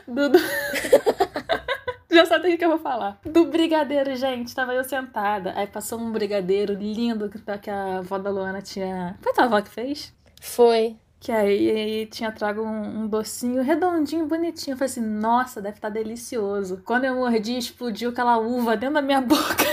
Do. 0.07 0.29
do... 0.29 0.39
Já 2.11 2.25
sabe 2.27 2.53
o 2.53 2.59
que 2.59 2.65
eu 2.65 2.71
vou 2.71 2.79
falar. 2.79 3.19
Do 3.25 3.47
brigadeiro, 3.47 4.15
gente. 4.17 4.55
Tava 4.55 4.75
eu 4.75 4.83
sentada. 4.83 5.53
Aí 5.55 5.67
passou 5.67 5.99
um 6.01 6.11
brigadeiro 6.11 6.75
lindo 6.75 7.31
que 7.31 7.71
a 7.71 7.99
avó 7.99 8.19
da 8.19 8.31
Luana 8.31 8.61
tinha. 8.61 9.17
Foi 9.21 9.33
a 9.33 9.35
tua 9.35 9.45
avó 9.45 9.61
que 9.61 9.71
fez? 9.71 10.15
Foi. 10.41 10.97
Que 11.21 11.33
aí, 11.33 11.71
aí 11.71 12.07
tinha 12.07 12.31
trago 12.31 12.63
um, 12.63 13.03
um, 13.03 13.07
docinho 13.09 13.63
redondinho, 13.63 14.27
bonitinho. 14.27 14.75
Eu 14.75 14.79
falei 14.79 14.91
assim, 14.91 15.01
nossa, 15.01 15.61
deve 15.61 15.77
estar 15.77 15.89
tá 15.89 15.95
delicioso. 15.95 16.81
Quando 16.85 17.05
eu 17.05 17.17
mordi, 17.17 17.59
explodiu 17.59 18.11
aquela 18.11 18.39
uva 18.39 18.77
dentro 18.77 18.95
da 18.95 19.03
minha 19.03 19.21
boca. 19.23 19.65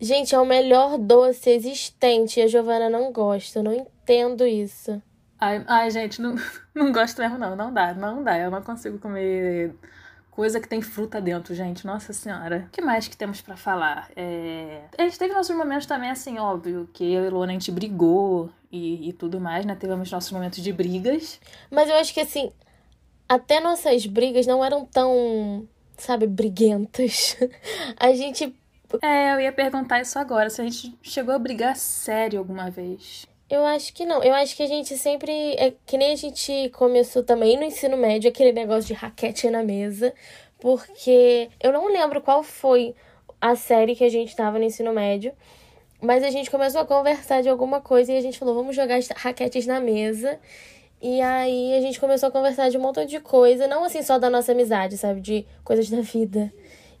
Gente, 0.00 0.34
é 0.34 0.38
o 0.38 0.46
melhor 0.46 0.96
doce 0.98 1.50
existente. 1.50 2.38
E 2.38 2.44
a 2.44 2.46
Giovana 2.46 2.88
não 2.88 3.12
gosta. 3.12 3.58
Eu 3.58 3.64
não 3.64 3.72
entendo 3.72 4.46
isso. 4.46 5.02
Ai, 5.40 5.64
ai 5.66 5.90
gente, 5.90 6.20
não, 6.20 6.36
não 6.74 6.92
gosto 6.92 7.20
mesmo, 7.20 7.38
não. 7.38 7.56
Não 7.56 7.72
dá, 7.72 7.92
não 7.94 8.22
dá. 8.22 8.38
Eu 8.38 8.50
não 8.50 8.62
consigo 8.62 8.98
comer 8.98 9.74
coisa 10.38 10.60
que 10.60 10.68
tem 10.68 10.80
fruta 10.80 11.20
dentro, 11.20 11.52
gente. 11.52 11.84
Nossa 11.84 12.12
senhora. 12.12 12.68
O 12.68 12.70
que 12.70 12.80
mais 12.80 13.08
que 13.08 13.16
temos 13.16 13.40
para 13.40 13.56
falar? 13.56 14.08
É... 14.14 14.82
A 14.96 15.02
gente 15.02 15.18
teve 15.18 15.34
nossos 15.34 15.54
momentos 15.56 15.84
também, 15.84 16.10
assim, 16.10 16.38
óbvio, 16.38 16.88
que 16.92 17.12
eu 17.12 17.24
e 17.24 17.28
Luana 17.28 17.50
a 17.50 17.54
gente 17.54 17.72
brigou 17.72 18.48
e, 18.70 19.08
e 19.08 19.12
tudo 19.12 19.40
mais, 19.40 19.66
né? 19.66 19.74
Tivemos 19.74 20.12
nossos 20.12 20.30
momentos 20.30 20.62
de 20.62 20.72
brigas. 20.72 21.40
Mas 21.68 21.88
eu 21.88 21.96
acho 21.96 22.14
que, 22.14 22.20
assim, 22.20 22.52
até 23.28 23.58
nossas 23.58 24.06
brigas 24.06 24.46
não 24.46 24.64
eram 24.64 24.84
tão, 24.84 25.66
sabe, 25.96 26.28
briguentas. 26.28 27.36
a 27.98 28.12
gente. 28.12 28.54
É, 29.02 29.34
eu 29.34 29.40
ia 29.40 29.52
perguntar 29.52 30.00
isso 30.00 30.20
agora, 30.20 30.48
se 30.50 30.60
a 30.60 30.64
gente 30.64 30.96
chegou 31.02 31.34
a 31.34 31.38
brigar 31.40 31.74
sério 31.74 32.38
alguma 32.38 32.70
vez. 32.70 33.26
Eu 33.50 33.64
acho 33.64 33.94
que 33.94 34.04
não. 34.04 34.22
Eu 34.22 34.34
acho 34.34 34.54
que 34.54 34.62
a 34.62 34.66
gente 34.66 34.96
sempre. 34.96 35.54
É 35.58 35.72
que 35.86 35.96
nem 35.96 36.12
a 36.12 36.16
gente 36.16 36.70
começou 36.70 37.22
também 37.22 37.56
no 37.56 37.64
ensino 37.64 37.96
médio, 37.96 38.28
aquele 38.28 38.52
negócio 38.52 38.88
de 38.88 38.94
raquete 38.94 39.48
na 39.48 39.62
mesa. 39.62 40.12
Porque 40.60 41.48
eu 41.60 41.72
não 41.72 41.88
lembro 41.88 42.20
qual 42.20 42.42
foi 42.42 42.94
a 43.40 43.56
série 43.56 43.94
que 43.94 44.04
a 44.04 44.08
gente 44.08 44.34
tava 44.36 44.58
no 44.58 44.64
ensino 44.64 44.92
médio. 44.92 45.32
Mas 46.00 46.22
a 46.22 46.30
gente 46.30 46.50
começou 46.50 46.80
a 46.80 46.86
conversar 46.86 47.42
de 47.42 47.48
alguma 47.48 47.80
coisa 47.80 48.12
e 48.12 48.16
a 48.16 48.20
gente 48.20 48.38
falou, 48.38 48.54
vamos 48.54 48.76
jogar 48.76 49.00
raquetes 49.16 49.66
na 49.66 49.80
mesa. 49.80 50.38
E 51.00 51.20
aí 51.20 51.74
a 51.76 51.80
gente 51.80 51.98
começou 51.98 52.28
a 52.28 52.32
conversar 52.32 52.70
de 52.70 52.76
um 52.78 52.80
montão 52.80 53.04
de 53.04 53.20
coisa, 53.20 53.66
não 53.66 53.84
assim 53.84 54.02
só 54.02 54.18
da 54.18 54.28
nossa 54.28 54.52
amizade, 54.52 54.98
sabe? 54.98 55.20
De 55.20 55.46
coisas 55.64 55.88
da 55.88 56.00
vida. 56.00 56.52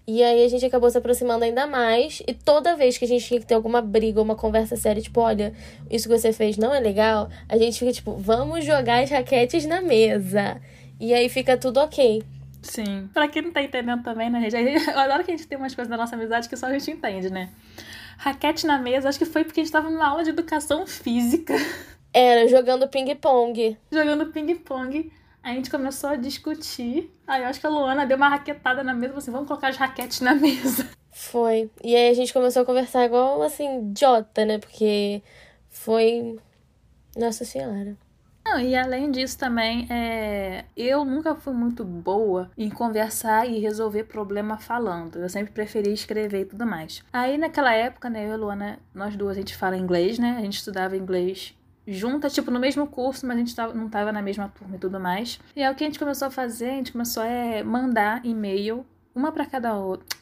E 0.08 0.22
aí 0.22 0.42
a 0.42 0.48
gente 0.48 0.64
acabou 0.64 0.88
se 0.88 0.96
aproximando 0.96 1.44
ainda 1.44 1.66
mais. 1.66 2.22
E 2.26 2.32
toda 2.32 2.74
vez 2.74 2.96
que 2.96 3.04
a 3.04 3.08
gente 3.08 3.26
tinha 3.26 3.38
que 3.38 3.44
ter 3.44 3.52
alguma 3.52 3.82
briga, 3.82 4.22
uma 4.22 4.34
conversa 4.34 4.74
séria, 4.74 5.02
tipo, 5.02 5.20
olha, 5.20 5.52
isso 5.90 6.08
que 6.08 6.18
você 6.18 6.32
fez 6.32 6.56
não 6.56 6.74
é 6.74 6.80
legal, 6.80 7.28
a 7.46 7.58
gente 7.58 7.78
fica 7.78 7.92
tipo, 7.92 8.16
vamos 8.16 8.64
jogar 8.64 9.02
as 9.02 9.10
raquetes 9.10 9.66
na 9.66 9.82
mesa. 9.82 10.62
E 10.98 11.12
aí 11.12 11.28
fica 11.28 11.58
tudo 11.58 11.78
ok. 11.80 12.22
Sim. 12.62 13.10
Pra 13.12 13.28
quem 13.28 13.42
não 13.42 13.52
tá 13.52 13.62
entendendo 13.62 14.02
também, 14.02 14.30
né, 14.30 14.48
gente? 14.48 14.82
Eu 14.90 14.98
adoro 14.98 15.22
que 15.22 15.30
a 15.30 15.36
gente 15.36 15.46
tem 15.46 15.58
umas 15.58 15.74
coisas 15.74 15.90
da 15.90 15.98
nossa 15.98 16.16
amizade 16.16 16.48
que 16.48 16.56
só 16.56 16.68
a 16.68 16.72
gente 16.72 16.90
entende, 16.90 17.28
né? 17.28 17.50
Raquete 18.16 18.66
na 18.66 18.78
mesa, 18.78 19.10
acho 19.10 19.18
que 19.18 19.26
foi 19.26 19.44
porque 19.44 19.60
a 19.60 19.62
gente 19.62 19.72
tava 19.72 19.90
numa 19.90 20.08
aula 20.08 20.24
de 20.24 20.30
educação 20.30 20.86
física. 20.86 21.54
Era, 22.14 22.48
jogando 22.48 22.88
ping-pong. 22.88 23.76
Jogando 23.92 24.32
ping-pong. 24.32 25.12
A 25.42 25.52
gente 25.52 25.68
começou 25.68 26.08
a 26.08 26.16
discutir. 26.16 27.12
Aí 27.28 27.42
eu 27.42 27.48
acho 27.48 27.60
que 27.60 27.66
a 27.66 27.70
Luana 27.70 28.06
deu 28.06 28.16
uma 28.16 28.30
raquetada 28.30 28.82
na 28.82 28.94
mesa, 28.94 29.18
assim, 29.18 29.30
vamos 29.30 29.46
colocar 29.46 29.68
as 29.68 29.76
raquetes 29.76 30.22
na 30.22 30.32
mesa. 30.34 30.88
Foi. 31.12 31.70
E 31.84 31.94
aí 31.94 32.08
a 32.08 32.14
gente 32.14 32.32
começou 32.32 32.62
a 32.62 32.64
conversar 32.64 33.04
igual, 33.04 33.42
assim, 33.42 33.80
idiota, 33.80 34.46
né? 34.46 34.58
Porque 34.58 35.22
foi. 35.68 36.38
Nossa 37.14 37.44
Senhora. 37.44 37.96
Não, 38.46 38.58
e 38.58 38.74
além 38.74 39.10
disso 39.10 39.36
também, 39.36 39.86
é... 39.90 40.64
eu 40.74 41.04
nunca 41.04 41.34
fui 41.34 41.52
muito 41.52 41.84
boa 41.84 42.50
em 42.56 42.70
conversar 42.70 43.46
e 43.46 43.58
resolver 43.58 44.04
problema 44.04 44.56
falando. 44.56 45.18
Eu 45.18 45.28
sempre 45.28 45.52
preferi 45.52 45.92
escrever 45.92 46.40
e 46.40 46.44
tudo 46.46 46.64
mais. 46.64 47.04
Aí 47.12 47.36
naquela 47.36 47.74
época, 47.74 48.08
né, 48.08 48.24
eu 48.24 48.30
e 48.30 48.32
a 48.32 48.36
Luana, 48.36 48.78
nós 48.94 49.14
duas, 49.16 49.36
a 49.36 49.40
gente 49.40 49.54
fala 49.54 49.76
inglês, 49.76 50.18
né? 50.18 50.36
A 50.38 50.40
gente 50.40 50.56
estudava 50.56 50.96
inglês 50.96 51.57
juntas, 51.88 52.34
tipo, 52.34 52.50
no 52.50 52.60
mesmo 52.60 52.86
curso, 52.86 53.26
mas 53.26 53.36
a 53.36 53.40
gente 53.40 53.54
tava, 53.54 53.74
não 53.74 53.88
tava 53.88 54.12
na 54.12 54.22
mesma 54.22 54.48
turma 54.48 54.76
e 54.76 54.78
tudo 54.78 55.00
mais. 55.00 55.40
E 55.56 55.62
aí 55.62 55.72
o 55.72 55.74
que 55.74 55.84
a 55.84 55.86
gente 55.86 55.98
começou 55.98 56.28
a 56.28 56.30
fazer, 56.30 56.70
a 56.70 56.74
gente 56.74 56.92
começou 56.92 57.22
a 57.22 57.26
é, 57.26 57.62
mandar 57.62 58.24
e-mail, 58.24 58.84
uma 59.14 59.32
para 59.32 59.46
cada 59.46 59.74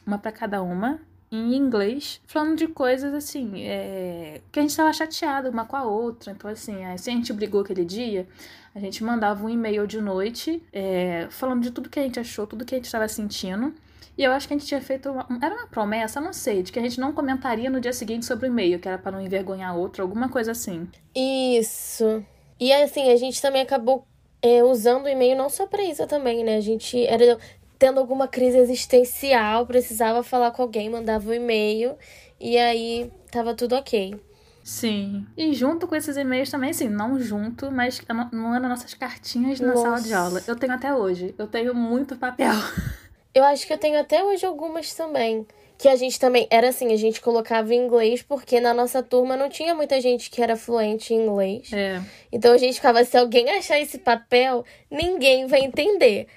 uma 0.05 0.17
para 0.17 0.31
cada 0.31 0.61
uma, 0.61 0.99
em 1.31 1.55
inglês, 1.55 2.21
falando 2.25 2.55
de 2.55 2.67
coisas 2.67 3.13
assim, 3.13 3.61
é, 3.63 4.41
que 4.51 4.59
a 4.59 4.61
gente 4.61 4.75
tava 4.75 4.93
chateada 4.93 5.49
uma 5.49 5.65
com 5.65 5.75
a 5.75 5.83
outra. 5.83 6.31
Então, 6.31 6.49
assim, 6.49 6.77
se 6.97 7.09
a 7.09 7.13
gente 7.13 7.33
brigou 7.33 7.61
aquele 7.61 7.83
dia, 7.83 8.27
a 8.73 8.79
gente 8.79 9.03
mandava 9.03 9.43
um 9.43 9.49
e-mail 9.49 9.85
de 9.85 9.99
noite, 9.99 10.63
é, 10.71 11.27
falando 11.29 11.61
de 11.61 11.71
tudo 11.71 11.89
que 11.89 11.99
a 11.99 12.03
gente 12.03 12.19
achou, 12.19 12.47
tudo 12.47 12.63
que 12.63 12.75
a 12.75 12.77
gente 12.77 12.85
estava 12.85 13.07
sentindo. 13.07 13.73
E 14.17 14.23
eu 14.23 14.31
acho 14.31 14.47
que 14.47 14.53
a 14.53 14.57
gente 14.57 14.67
tinha 14.67 14.81
feito. 14.81 15.11
Uma, 15.11 15.27
era 15.41 15.53
uma 15.53 15.67
promessa, 15.67 16.19
não 16.19 16.33
sei, 16.33 16.63
de 16.63 16.71
que 16.71 16.79
a 16.79 16.81
gente 16.81 16.99
não 16.99 17.13
comentaria 17.13 17.69
no 17.69 17.79
dia 17.79 17.93
seguinte 17.93 18.25
sobre 18.25 18.47
o 18.47 18.51
e-mail, 18.51 18.79
que 18.79 18.87
era 18.87 18.97
para 18.97 19.11
não 19.11 19.21
envergonhar 19.21 19.77
outro, 19.77 20.01
alguma 20.01 20.27
coisa 20.27 20.51
assim. 20.51 20.87
Isso. 21.15 22.23
E 22.59 22.73
assim, 22.73 23.11
a 23.11 23.15
gente 23.15 23.41
também 23.41 23.61
acabou 23.61 24.07
é, 24.41 24.63
usando 24.63 25.05
o 25.05 25.09
e-mail 25.09 25.37
não 25.37 25.49
só 25.49 25.67
para 25.67 25.83
isso 25.83 26.05
também, 26.07 26.43
né? 26.43 26.57
A 26.57 26.61
gente 26.61 27.05
era 27.05 27.37
tendo 27.77 27.99
alguma 27.99 28.27
crise 28.27 28.57
existencial, 28.57 29.67
precisava 29.67 30.23
falar 30.23 30.49
com 30.49 30.63
alguém, 30.63 30.89
mandava 30.89 31.29
um 31.29 31.33
e-mail 31.33 31.95
e 32.39 32.57
aí 32.57 33.11
tava 33.31 33.53
tudo 33.53 33.75
ok. 33.75 34.19
Sim. 34.63 35.25
E 35.37 35.53
junto 35.53 35.87
com 35.87 35.95
esses 35.95 36.17
e-mails 36.17 36.49
também, 36.49 36.71
assim, 36.71 36.89
não 36.89 37.17
junto, 37.19 37.71
mas 37.71 38.01
manda 38.33 38.67
nossas 38.67 38.93
cartinhas 38.93 39.61
na 39.61 39.69
Nossa. 39.69 39.81
sala 39.81 40.01
de 40.01 40.13
aula. 40.13 40.43
Eu 40.45 40.57
tenho 40.57 40.73
até 40.73 40.93
hoje. 40.93 41.33
Eu 41.37 41.47
tenho 41.47 41.73
muito 41.73 42.17
papel. 42.17 42.51
Eu 43.33 43.43
acho 43.43 43.67
que 43.67 43.73
eu 43.73 43.77
tenho 43.77 43.99
até 43.99 44.23
hoje 44.23 44.45
algumas 44.45 44.93
também. 44.93 45.45
Que 45.77 45.87
a 45.87 45.95
gente 45.95 46.19
também. 46.19 46.47
Era 46.49 46.69
assim, 46.69 46.91
a 46.91 46.97
gente 46.97 47.21
colocava 47.21 47.73
em 47.73 47.85
inglês, 47.85 48.23
porque 48.23 48.59
na 48.59 48.73
nossa 48.73 49.03
turma 49.03 49.37
não 49.37 49.47
tinha 49.47 49.75
muita 49.75 50.01
gente 50.01 50.29
que 50.29 50.41
era 50.41 50.55
fluente 50.55 51.13
em 51.13 51.21
inglês. 51.21 51.71
É. 51.71 52.01
Então 52.31 52.53
a 52.53 52.57
gente 52.57 52.75
ficava, 52.75 53.03
se 53.03 53.15
alguém 53.15 53.49
achar 53.51 53.79
esse 53.79 53.99
papel, 53.99 54.65
ninguém 54.89 55.45
vai 55.45 55.59
entender. 55.59 56.27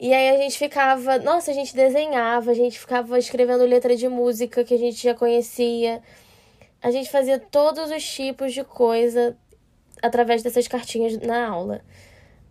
E 0.00 0.14
aí 0.14 0.30
a 0.30 0.38
gente 0.38 0.56
ficava. 0.56 1.18
Nossa, 1.18 1.50
a 1.50 1.54
gente 1.54 1.74
desenhava, 1.74 2.50
a 2.50 2.54
gente 2.54 2.78
ficava 2.78 3.18
escrevendo 3.18 3.64
letra 3.64 3.94
de 3.94 4.08
música 4.08 4.64
que 4.64 4.74
a 4.74 4.78
gente 4.78 5.02
já 5.02 5.14
conhecia. 5.14 6.02
A 6.82 6.90
gente 6.90 7.10
fazia 7.10 7.38
todos 7.38 7.90
os 7.90 8.04
tipos 8.04 8.54
de 8.54 8.64
coisa 8.64 9.36
através 10.02 10.42
dessas 10.42 10.66
cartinhas 10.68 11.18
na 11.18 11.48
aula. 11.48 11.82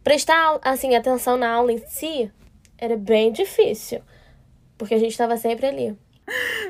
Prestar, 0.03 0.59
assim, 0.61 0.95
atenção 0.95 1.37
na 1.37 1.51
aula 1.51 1.71
em 1.71 1.79
si 1.87 2.31
era 2.77 2.97
bem 2.97 3.31
difícil, 3.31 4.01
porque 4.77 4.93
a 4.93 4.99
gente 4.99 5.11
estava 5.11 5.37
sempre 5.37 5.67
ali. 5.67 5.97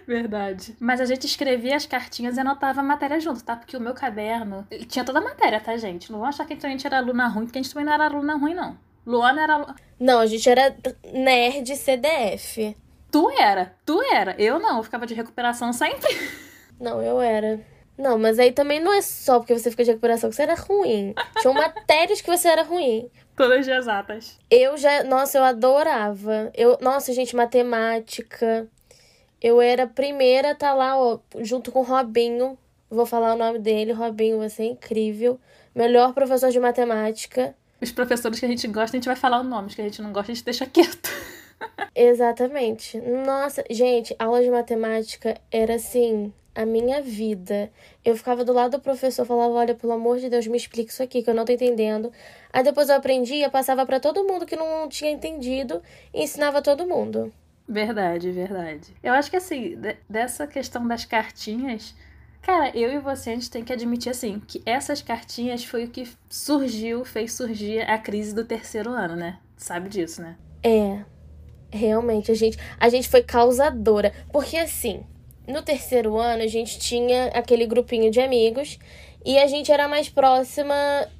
Verdade. 0.06 0.76
Mas 0.80 1.00
a 1.00 1.06
gente 1.06 1.26
escrevia 1.26 1.76
as 1.76 1.86
cartinhas 1.86 2.38
e 2.38 2.40
anotava 2.40 2.82
a 2.82 2.84
matéria 2.84 3.20
junto, 3.20 3.44
tá? 3.44 3.56
Porque 3.56 3.78
o 3.78 3.80
meu 3.80 3.94
caderno 3.94 4.68
tinha 4.88 5.06
toda 5.06 5.20
a 5.20 5.24
matéria, 5.24 5.60
tá, 5.60 5.76
gente? 5.78 6.12
Não 6.12 6.20
vão 6.20 6.28
achar 6.28 6.46
que 6.46 6.54
a 6.54 6.70
gente 6.70 6.86
era 6.86 6.98
aluna 6.98 7.28
ruim, 7.28 7.46
porque 7.46 7.60
a 7.60 7.62
gente 7.62 7.72
também 7.72 7.86
não 7.86 7.94
era 7.94 8.06
aluna 8.06 8.36
ruim, 8.36 8.54
não. 8.54 8.78
Luana 9.06 9.44
era. 9.44 9.76
Não, 10.00 10.20
a 10.20 10.26
gente 10.26 10.50
era 10.50 10.76
nerd 11.14 11.76
CDF. 11.76 12.76
Tu 13.12 13.30
era, 13.32 13.74
tu 13.86 14.02
era. 14.02 14.36
Eu 14.42 14.60
não, 14.60 14.78
eu 14.78 14.84
ficava 14.84 15.06
de 15.06 15.14
recuperação 15.14 15.72
sempre. 15.72 16.10
Não, 16.78 17.02
eu 17.02 17.22
era. 17.22 17.62
Não, 17.98 18.20
mas 18.20 18.38
aí 18.38 18.52
também 18.52 18.82
não 18.82 18.94
é 18.94 19.02
só 19.02 19.40
porque 19.40 19.58
você 19.58 19.72
fica 19.72 19.86
de 19.86 19.92
recuperação 19.92 20.30
que 20.30 20.36
você 20.36 20.42
era 20.42 20.56
ruim. 20.56 21.16
Tinham 21.40 21.54
matérias 21.54 22.20
que 22.20 22.30
você 22.30 22.50
era 22.50 22.64
ruim. 22.64 23.10
Todas 23.36 23.66
de 23.66 23.72
exatas. 23.72 24.40
Eu 24.50 24.78
já. 24.78 25.04
Nossa, 25.04 25.38
eu 25.38 25.44
adorava. 25.44 26.52
Eu, 26.54 26.78
nossa, 26.82 27.14
gente, 27.14 27.36
matemática. 27.36 28.68
Eu 29.42 29.62
era 29.62 29.84
a 29.84 29.88
primeira 29.88 30.52
a 30.52 30.56
tá 30.56 30.74
lá, 30.74 30.98
ó, 30.98 31.20
junto 31.40 31.72
com 31.72 31.80
o 31.80 31.84
Robinho. 31.84 32.58
Vou 32.90 33.06
falar 33.06 33.34
o 33.34 33.38
nome 33.38 33.60
dele. 33.60 33.92
Robinho, 33.92 34.38
você 34.38 34.64
é 34.64 34.66
incrível. 34.68 35.40
Melhor 35.74 36.14
professor 36.14 36.50
de 36.50 36.60
matemática. 36.60 37.54
Os 37.82 37.92
professores 37.92 38.40
que 38.40 38.46
a 38.46 38.50
gente 38.50 38.68
gosta, 38.68 38.96
a 38.96 39.00
gente 39.00 39.08
vai 39.08 39.16
falar 39.16 39.42
o 39.42 39.44
nome. 39.44 39.68
Os 39.68 39.76
que 39.76 39.82
a 39.82 39.84
gente 39.84 40.02
não 40.02 40.14
gosta, 40.14 40.32
a 40.32 40.36
gente 40.36 40.46
deixa 40.46 40.66
quieto. 40.66 41.10
Exatamente. 41.94 43.00
Nossa, 43.02 43.64
gente, 43.70 44.16
aula 44.18 44.42
de 44.42 44.50
matemática 44.50 45.40
era 45.52 45.76
assim 45.76 46.34
a 46.56 46.66
minha 46.66 47.02
vida. 47.02 47.70
Eu 48.04 48.16
ficava 48.16 48.46
do 48.46 48.54
lado 48.54 48.72
do 48.78 48.80
professor, 48.80 49.26
falava: 49.26 49.54
Olha, 49.54 49.76
pelo 49.76 49.94
amor 49.94 50.18
de 50.18 50.30
Deus, 50.30 50.48
me 50.48 50.58
explica 50.58 50.92
isso 50.92 51.04
aqui 51.04 51.22
que 51.22 51.30
eu 51.30 51.34
não 51.34 51.46
tô 51.46 51.52
entendendo. 51.52 52.12
Aí 52.52 52.64
depois 52.64 52.88
eu 52.90 52.96
aprendia, 52.96 53.50
passava 53.50 53.86
para 53.86 54.00
todo 54.00 54.24
mundo 54.24 54.46
que 54.46 54.56
não 54.56 54.88
tinha 54.88 55.12
entendido 55.12 55.82
e 56.14 56.24
ensinava 56.24 56.62
todo 56.62 56.88
mundo. 56.88 57.32
Verdade, 57.68 58.32
verdade. 58.32 58.96
Eu 59.04 59.14
acho 59.14 59.30
que 59.30 59.38
assim, 59.38 59.78
dessa 60.10 60.48
questão 60.48 60.88
das 60.88 61.04
cartinhas, 61.04 61.96
cara, 62.42 62.72
eu 62.78 62.94
e 62.94 63.00
você 63.00 63.32
a 63.32 63.34
gente 63.34 63.50
tem 63.50 63.64
que 63.64 63.74
admitir 63.74 64.12
assim, 64.12 64.40
que 64.48 64.62
essas 64.66 65.02
cartinhas 65.02 65.66
foi 65.66 65.86
o 65.86 65.90
que 65.90 66.08
surgiu, 66.30 67.04
fez 67.04 67.34
surgir 67.34 67.82
a 67.82 67.98
crise 67.98 68.34
do 68.34 68.46
terceiro 68.46 68.92
ano, 68.92 69.16
né? 69.16 69.40
Sabe 69.58 69.90
disso, 69.90 70.22
né? 70.22 70.38
É. 70.64 71.04
Realmente, 71.72 72.32
a 72.32 72.36
gente, 72.36 72.58
a 72.80 72.88
gente 72.88 73.10
foi 73.10 73.24
causadora. 73.24 74.14
Porque 74.32 74.58
assim, 74.58 75.04
no 75.48 75.62
terceiro 75.62 76.18
ano, 76.18 76.44
a 76.44 76.48
gente 76.48 76.80
tinha 76.80 77.28
aquele 77.28 77.66
grupinho 77.66 78.10
de 78.12 78.20
amigos 78.20 78.80
e 79.26 79.38
a 79.38 79.48
gente 79.48 79.72
era 79.72 79.88
mais 79.88 80.08
próxima 80.08 80.76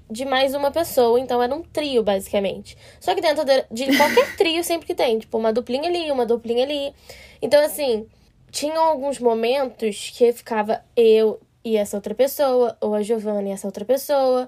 de 0.10 0.26
mais 0.26 0.54
uma 0.54 0.70
pessoa, 0.70 1.20
então 1.20 1.42
era 1.42 1.54
um 1.54 1.64
trio, 1.64 2.04
basicamente. 2.04 2.78
Só 3.00 3.16
que 3.16 3.22
dentro 3.22 3.44
de 3.72 3.98
qualquer 3.98 4.36
trio 4.38 4.64
sempre 4.64 4.86
que 4.86 4.94
tem, 4.94 5.18
tipo, 5.18 5.38
uma 5.38 5.52
duplinha 5.52 5.90
ali, 5.90 6.12
uma 6.12 6.26
duplinha 6.26 6.64
ali. 6.64 6.94
Então, 7.42 7.64
assim, 7.64 8.08
tinham 8.52 8.84
alguns 8.84 9.20
momentos 9.20 10.12
que 10.16 10.32
ficava 10.32 10.84
eu 10.96 11.40
e 11.64 11.76
essa 11.78 11.98
outra 11.98 12.14
pessoa, 12.14 12.78
ou 12.80 12.94
a 12.94 13.02
Giovana 13.02 13.50
e 13.50 13.52
essa 13.52 13.68
outra 13.68 13.84
pessoa, 13.84 14.48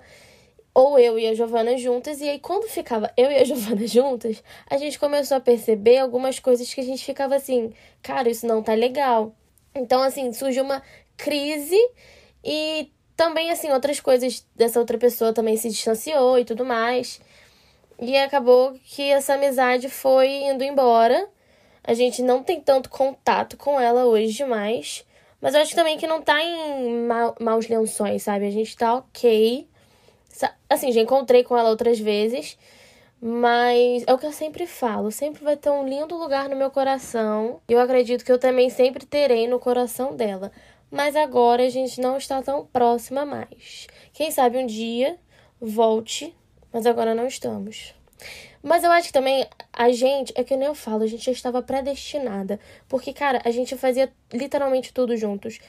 ou 0.73 0.99
eu 0.99 1.17
e 1.17 1.27
a 1.27 1.33
Giovana 1.33 1.75
juntas, 1.75 2.21
e 2.21 2.29
aí 2.29 2.37
quando 2.37 2.69
ficava 2.69 3.11
eu 3.17 3.31
e 3.31 3.35
a 3.37 3.43
Giovana 3.45 3.87
juntas, 3.87 4.43
a 4.69 4.77
gente 4.77 4.99
começou 4.99 5.35
a 5.35 5.39
perceber 5.39 5.97
algumas 5.97 6.39
coisas 6.39 6.71
que 6.71 6.79
a 6.79 6.83
gente 6.83 7.03
ficava 7.03 7.35
assim, 7.35 7.73
cara, 8.03 8.29
isso 8.29 8.45
não 8.45 8.61
tá 8.61 8.75
legal. 8.75 9.33
Então, 9.77 10.01
assim, 10.01 10.31
surgiu 10.33 10.63
uma 10.63 10.81
crise 11.15 11.77
e 12.43 12.91
também, 13.15 13.49
assim, 13.51 13.71
outras 13.71 13.99
coisas 13.99 14.45
dessa 14.55 14.79
outra 14.79 14.97
pessoa 14.97 15.33
também 15.33 15.57
se 15.57 15.69
distanciou 15.69 16.37
e 16.37 16.45
tudo 16.45 16.63
mais. 16.63 17.19
E 17.99 18.15
acabou 18.15 18.77
que 18.85 19.01
essa 19.09 19.33
amizade 19.33 19.89
foi 19.89 20.29
indo 20.29 20.63
embora. 20.63 21.27
A 21.83 21.93
gente 21.93 22.21
não 22.21 22.43
tem 22.43 22.61
tanto 22.61 22.89
contato 22.89 23.57
com 23.57 23.79
ela 23.79 24.05
hoje 24.05 24.45
mais. 24.45 25.03
Mas 25.41 25.55
eu 25.55 25.61
acho 25.61 25.75
também 25.75 25.97
que 25.97 26.05
não 26.05 26.21
tá 26.21 26.41
em 26.43 27.07
ma 27.07 27.33
maus 27.39 27.67
lençóis, 27.67 28.23
sabe? 28.23 28.47
A 28.47 28.51
gente 28.51 28.75
tá 28.75 28.95
ok. 28.95 29.67
Assim, 30.69 30.91
já 30.91 31.01
encontrei 31.01 31.43
com 31.43 31.57
ela 31.57 31.69
outras 31.69 31.99
vezes. 31.99 32.57
Mas 33.19 34.03
é 34.05 34.13
o 34.13 34.17
que 34.17 34.25
eu 34.25 34.31
sempre 34.31 34.67
falo, 34.67 35.11
sempre 35.11 35.43
vai 35.43 35.57
ter 35.57 35.71
um 35.71 35.87
lindo 35.87 36.15
lugar 36.15 36.47
no 36.47 36.55
meu 36.55 36.69
coração. 36.69 37.59
E 37.67 37.73
eu 37.73 37.79
acredito 37.79 38.23
que 38.23 38.31
eu 38.31 38.39
também 38.39 38.69
sempre 38.69 39.05
terei 39.05 39.47
no 39.47 39.59
coração 39.59 40.15
dela. 40.15 40.51
Mas 40.91 41.15
agora 41.15 41.63
a 41.63 41.69
gente 41.69 41.99
não 41.99 42.17
está 42.17 42.41
tão 42.41 42.65
próxima 42.65 43.25
mais. 43.25 43.87
Quem 44.13 44.31
sabe 44.31 44.57
um 44.57 44.65
dia 44.65 45.17
volte, 45.59 46.35
mas 46.71 46.85
agora 46.85 47.15
não 47.15 47.27
estamos. 47.27 47.93
Mas 48.61 48.83
eu 48.83 48.91
acho 48.91 49.07
que 49.07 49.13
também 49.13 49.47
a 49.73 49.91
gente, 49.91 50.33
é 50.35 50.43
que 50.43 50.55
nem 50.55 50.67
eu 50.67 50.75
falo, 50.75 51.03
a 51.03 51.07
gente 51.07 51.25
já 51.25 51.31
estava 51.31 51.61
predestinada. 51.61 52.59
Porque, 52.87 53.13
cara, 53.13 53.41
a 53.43 53.51
gente 53.51 53.75
fazia 53.75 54.11
literalmente 54.31 54.93
tudo 54.93 55.15
juntos. 55.17 55.59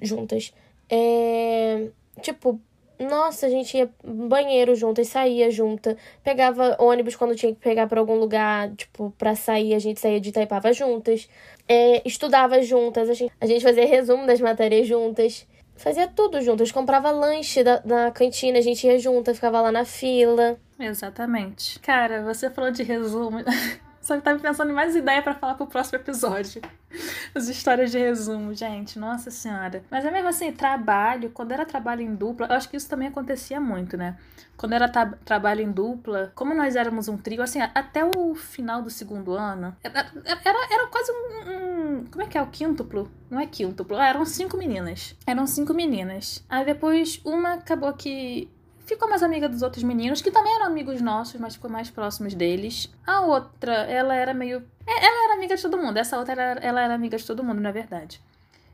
Juntas. 0.00 0.52
É. 0.88 1.88
Tipo, 2.20 2.60
nossa, 2.98 3.46
a 3.46 3.48
gente 3.48 3.76
ia 3.76 3.90
banheiro 4.04 4.74
juntas, 4.74 5.08
saía 5.08 5.50
junta, 5.50 5.96
pegava 6.22 6.76
ônibus 6.78 7.16
quando 7.16 7.34
tinha 7.34 7.52
que 7.54 7.60
pegar 7.60 7.86
para 7.86 8.00
algum 8.00 8.16
lugar, 8.16 8.70
tipo, 8.76 9.12
pra 9.18 9.34
sair, 9.34 9.74
a 9.74 9.78
gente 9.78 10.00
saía 10.00 10.20
de 10.20 10.28
Itaipava 10.28 10.72
juntas, 10.72 11.28
é, 11.68 12.06
estudava 12.06 12.62
juntas, 12.62 13.08
a 13.08 13.14
gente, 13.14 13.32
a 13.40 13.46
gente 13.46 13.62
fazia 13.62 13.86
resumo 13.86 14.26
das 14.26 14.40
matérias 14.40 14.86
juntas, 14.86 15.46
fazia 15.76 16.06
tudo 16.06 16.40
juntas, 16.40 16.70
comprava 16.70 17.10
lanche 17.10 17.64
da, 17.64 17.82
na 17.84 18.10
cantina, 18.10 18.58
a 18.58 18.62
gente 18.62 18.86
ia 18.86 18.98
junta, 18.98 19.34
ficava 19.34 19.60
lá 19.60 19.72
na 19.72 19.84
fila. 19.84 20.58
Exatamente. 20.78 21.78
Cara, 21.80 22.22
você 22.22 22.48
falou 22.50 22.70
de 22.70 22.82
resumo. 22.82 23.38
Só 24.04 24.16
que 24.16 24.22
tava 24.22 24.38
pensando 24.38 24.70
em 24.70 24.74
mais 24.74 24.94
ideia 24.94 25.22
para 25.22 25.34
falar 25.34 25.54
pro 25.54 25.66
próximo 25.66 25.96
episódio. 25.98 26.60
As 27.34 27.48
histórias 27.48 27.90
de 27.90 27.98
resumo, 27.98 28.52
gente. 28.52 28.98
Nossa 28.98 29.30
senhora. 29.30 29.82
Mas 29.90 30.04
é 30.04 30.10
mesmo 30.10 30.28
assim, 30.28 30.52
trabalho, 30.52 31.30
quando 31.30 31.52
era 31.52 31.64
trabalho 31.64 32.02
em 32.02 32.14
dupla, 32.14 32.46
eu 32.46 32.54
acho 32.54 32.68
que 32.68 32.76
isso 32.76 32.86
também 32.86 33.08
acontecia 33.08 33.58
muito, 33.58 33.96
né? 33.96 34.18
Quando 34.58 34.74
era 34.74 34.88
tra 34.90 35.06
trabalho 35.24 35.62
em 35.62 35.72
dupla, 35.72 36.30
como 36.34 36.54
nós 36.54 36.76
éramos 36.76 37.08
um 37.08 37.16
trio, 37.16 37.42
assim, 37.42 37.60
até 37.62 38.04
o 38.04 38.34
final 38.34 38.82
do 38.82 38.90
segundo 38.90 39.32
ano, 39.32 39.74
era, 39.82 40.06
era, 40.24 40.66
era 40.70 40.86
quase 40.88 41.10
um, 41.10 41.96
um, 41.96 42.04
Como 42.04 42.22
é 42.22 42.26
que 42.26 42.36
é? 42.36 42.42
O 42.42 42.46
quíntuplo? 42.48 43.10
Não 43.30 43.40
é 43.40 43.46
quíntuplo. 43.46 43.96
Ah, 43.96 44.06
eram 44.06 44.26
cinco 44.26 44.58
meninas. 44.58 45.16
Eram 45.26 45.46
cinco 45.46 45.72
meninas. 45.72 46.44
Aí 46.48 46.64
depois 46.64 47.22
uma 47.24 47.54
acabou 47.54 47.92
que 47.94 48.50
ficou 48.84 49.08
mais 49.08 49.22
amiga 49.22 49.48
dos 49.48 49.62
outros 49.62 49.82
meninos, 49.82 50.20
que 50.20 50.30
também 50.30 50.54
eram 50.54 50.66
amigos 50.66 51.00
nossos, 51.00 51.40
mas 51.40 51.54
ficou 51.54 51.70
mais 51.70 51.90
próximos 51.90 52.34
deles. 52.34 52.92
A 53.06 53.20
outra, 53.22 53.72
ela 53.72 54.14
era 54.14 54.34
meio. 54.34 54.62
É, 54.86 55.06
ela 55.06 55.24
era 55.24 55.34
amiga 55.34 55.56
de 55.56 55.62
todo 55.62 55.78
mundo. 55.78 55.96
Essa 55.96 56.18
outra, 56.18 56.32
ela, 56.32 56.60
ela 56.60 56.80
era 56.82 56.94
amiga 56.94 57.16
de 57.16 57.26
todo 57.26 57.42
mundo, 57.42 57.60
na 57.60 57.72
verdade. 57.72 58.20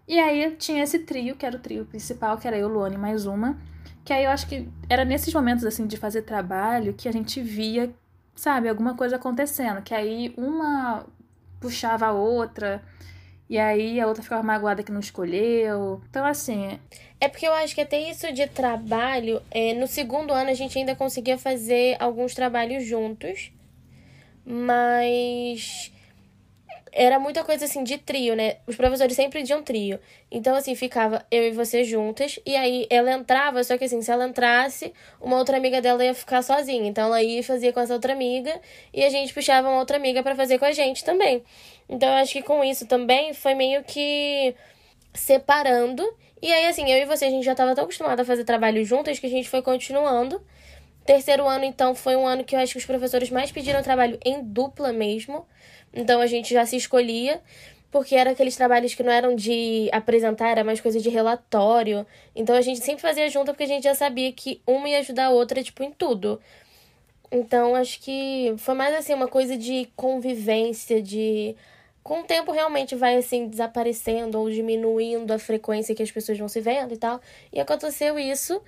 E 0.07 0.19
aí 0.19 0.57
tinha 0.57 0.83
esse 0.83 1.01
trio, 1.01 1.37
que 1.37 1.47
era 1.47 1.57
o 1.57 1.61
trio 1.61 1.87
principal, 1.87 2.37
que 2.37 2.47
era 2.47 2.59
eu, 2.59 2.69
Luane 2.69 2.99
mais 2.99 3.27
uma. 3.27 3.57
Que 4.05 4.13
aí 4.13 4.25
eu 4.25 4.31
acho 4.31 4.49
que 4.49 4.69
era 4.89 5.05
nesses 5.05 5.33
momentos, 5.33 5.65
assim, 5.65 5.87
de 5.87 5.97
fazer 5.97 6.23
trabalho 6.23 6.95
que 6.95 7.09
a 7.09 7.13
gente 7.13 7.41
via, 7.41 7.95
sabe, 8.35 8.69
alguma 8.69 8.97
coisa 8.97 9.17
acontecendo. 9.17 9.83
Que 9.83 9.95
aí 9.95 10.35
uma 10.37 11.07
puxava 11.61 12.07
a 12.07 12.13
outra. 12.13 12.83
E 13.51 13.59
aí 13.59 14.01
a 14.01 14.07
outra 14.07 14.23
ficava 14.23 14.45
magoada 14.45 14.85
que 14.85 14.93
não 14.93 15.01
escolheu. 15.01 16.01
Então, 16.09 16.25
assim. 16.25 16.79
É 17.21 17.29
porque 17.29 17.47
eu 17.47 17.53
acho 17.53 17.75
que 17.75 17.81
até 17.81 17.99
isso 18.09 18.33
de 18.33 18.47
trabalho, 18.47 19.43
é, 19.51 19.75
no 19.75 19.89
segundo 19.89 20.33
ano 20.33 20.51
a 20.51 20.55
gente 20.55 20.79
ainda 20.79 20.95
conseguia 20.95 21.37
fazer 21.37 21.97
alguns 21.99 22.33
trabalhos 22.33 22.87
juntos. 22.87 23.51
Mas 24.47 25.93
era 26.93 27.19
muita 27.19 27.45
coisa 27.45 27.65
assim 27.65 27.85
de 27.85 27.99
trio, 27.99 28.35
né? 28.35 28.57
Os 28.67 28.77
professores 28.77 29.15
sempre 29.15 29.43
diziam 29.43 29.63
trio. 29.63 29.99
Então, 30.31 30.55
assim, 30.55 30.75
ficava 30.75 31.25
eu 31.31 31.45
e 31.45 31.51
você 31.51 31.85
juntas. 31.85 32.39
E 32.45 32.57
aí 32.57 32.87
ela 32.91 33.13
entrava, 33.13 33.63
só 33.65 33.77
que 33.79 33.85
assim, 33.85 34.03
se 34.03 34.11
ela 34.11 34.27
entrasse, 34.27 34.93
uma 35.21 35.37
outra 35.37 35.57
amiga 35.57 35.81
dela 35.81 36.05
ia 36.05 36.15
ficar 36.15 36.43
sozinha. 36.43 36.89
Então 36.89 37.07
ela 37.07 37.23
ia 37.23 37.43
fazer 37.43 37.73
com 37.73 37.81
essa 37.81 37.95
outra 37.95 38.13
amiga. 38.13 38.61
E 38.93 39.05
a 39.05 39.11
gente 39.11 39.33
puxava 39.33 39.69
uma 39.69 39.79
outra 39.79 39.97
amiga 39.97 40.23
para 40.23 40.35
fazer 40.35 40.59
com 40.59 40.65
a 40.65 40.73
gente 40.73 41.05
também. 41.05 41.43
Então 41.89 42.09
eu 42.09 42.17
acho 42.17 42.33
que 42.33 42.43
com 42.43 42.63
isso 42.65 42.87
também 42.87 43.35
foi 43.35 43.55
meio 43.55 43.83
que 43.85 44.55
separando. 45.15 46.03
E 46.43 46.53
aí, 46.53 46.67
assim, 46.67 46.91
eu 46.91 46.99
e 46.99 47.05
você, 47.05 47.27
a 47.27 47.31
gente 47.31 47.45
já 47.45 47.55
tava 47.55 47.75
tão 47.75 47.85
acostumada 47.85 48.23
a 48.23 48.25
fazer 48.25 48.45
trabalho 48.45 48.85
juntas 48.85 49.19
que 49.19 49.27
a 49.27 49.31
gente 49.31 49.49
foi 49.49 49.61
continuando. 49.61 50.41
Terceiro 51.05 51.47
ano, 51.47 51.65
então, 51.65 51.95
foi 51.95 52.17
um 52.17 52.27
ano 52.27 52.45
que 52.45 52.55
eu 52.55 52.61
acho 52.61 52.73
que 52.73 52.79
os 52.79 52.85
professores 52.85 53.31
mais 53.31 53.51
pediram 53.51 53.83
trabalho 53.83 54.19
em 54.25 54.43
dupla 54.43 54.93
mesmo. 54.93 55.47
Então 55.93 56.21
a 56.21 56.27
gente 56.27 56.55
já 56.55 56.65
se 56.65 56.77
escolhia, 56.77 57.41
porque 57.91 58.15
era 58.15 58.31
aqueles 58.31 58.57
trabalhos 58.57 58.95
que 58.95 59.03
não 59.03 59.13
eram 59.13 59.35
de 59.35 59.89
apresentar, 59.93 60.49
era 60.51 60.65
mais 60.65 60.81
coisa 60.81 61.01
de 61.01 61.09
relatório. 61.09 62.07
Então 62.35 62.55
a 62.55 62.61
gente 62.61 62.81
sempre 62.81 63.03
fazia 63.03 63.29
junto 63.29 63.53
porque 63.53 63.65
a 63.65 63.69
gente 63.69 63.85
já 63.85 63.95
sabia 63.95 64.33
que 64.33 64.61
uma 64.67 64.89
ia 64.89 64.99
ajudar 65.01 65.27
a 65.27 65.31
outra, 65.31 65.63
tipo, 65.63 65.83
em 65.83 65.91
tudo. 65.91 66.41
Então 67.31 67.75
acho 67.77 68.01
que 68.01 68.55
foi 68.59 68.75
mais 68.75 68.95
assim 68.95 69.15
uma 69.15 69.29
coisa 69.29 69.57
de 69.57 69.89
convivência, 69.97 71.01
de 71.03 71.57
com 72.03 72.21
o 72.21 72.25
tempo 72.25 72.51
realmente 72.51 72.97
vai 72.97 73.17
assim 73.17 73.47
desaparecendo 73.47 74.39
ou 74.41 74.51
diminuindo 74.51 75.33
a 75.33 75.39
frequência 75.39 75.95
que 75.95 76.03
as 76.03 76.11
pessoas 76.11 76.39
vão 76.39 76.49
se 76.49 76.61
vendo 76.61 76.95
e 76.95 76.97
tal. 76.97 77.21
E 77.53 77.61
aconteceu 77.61 78.19
isso. 78.19 78.61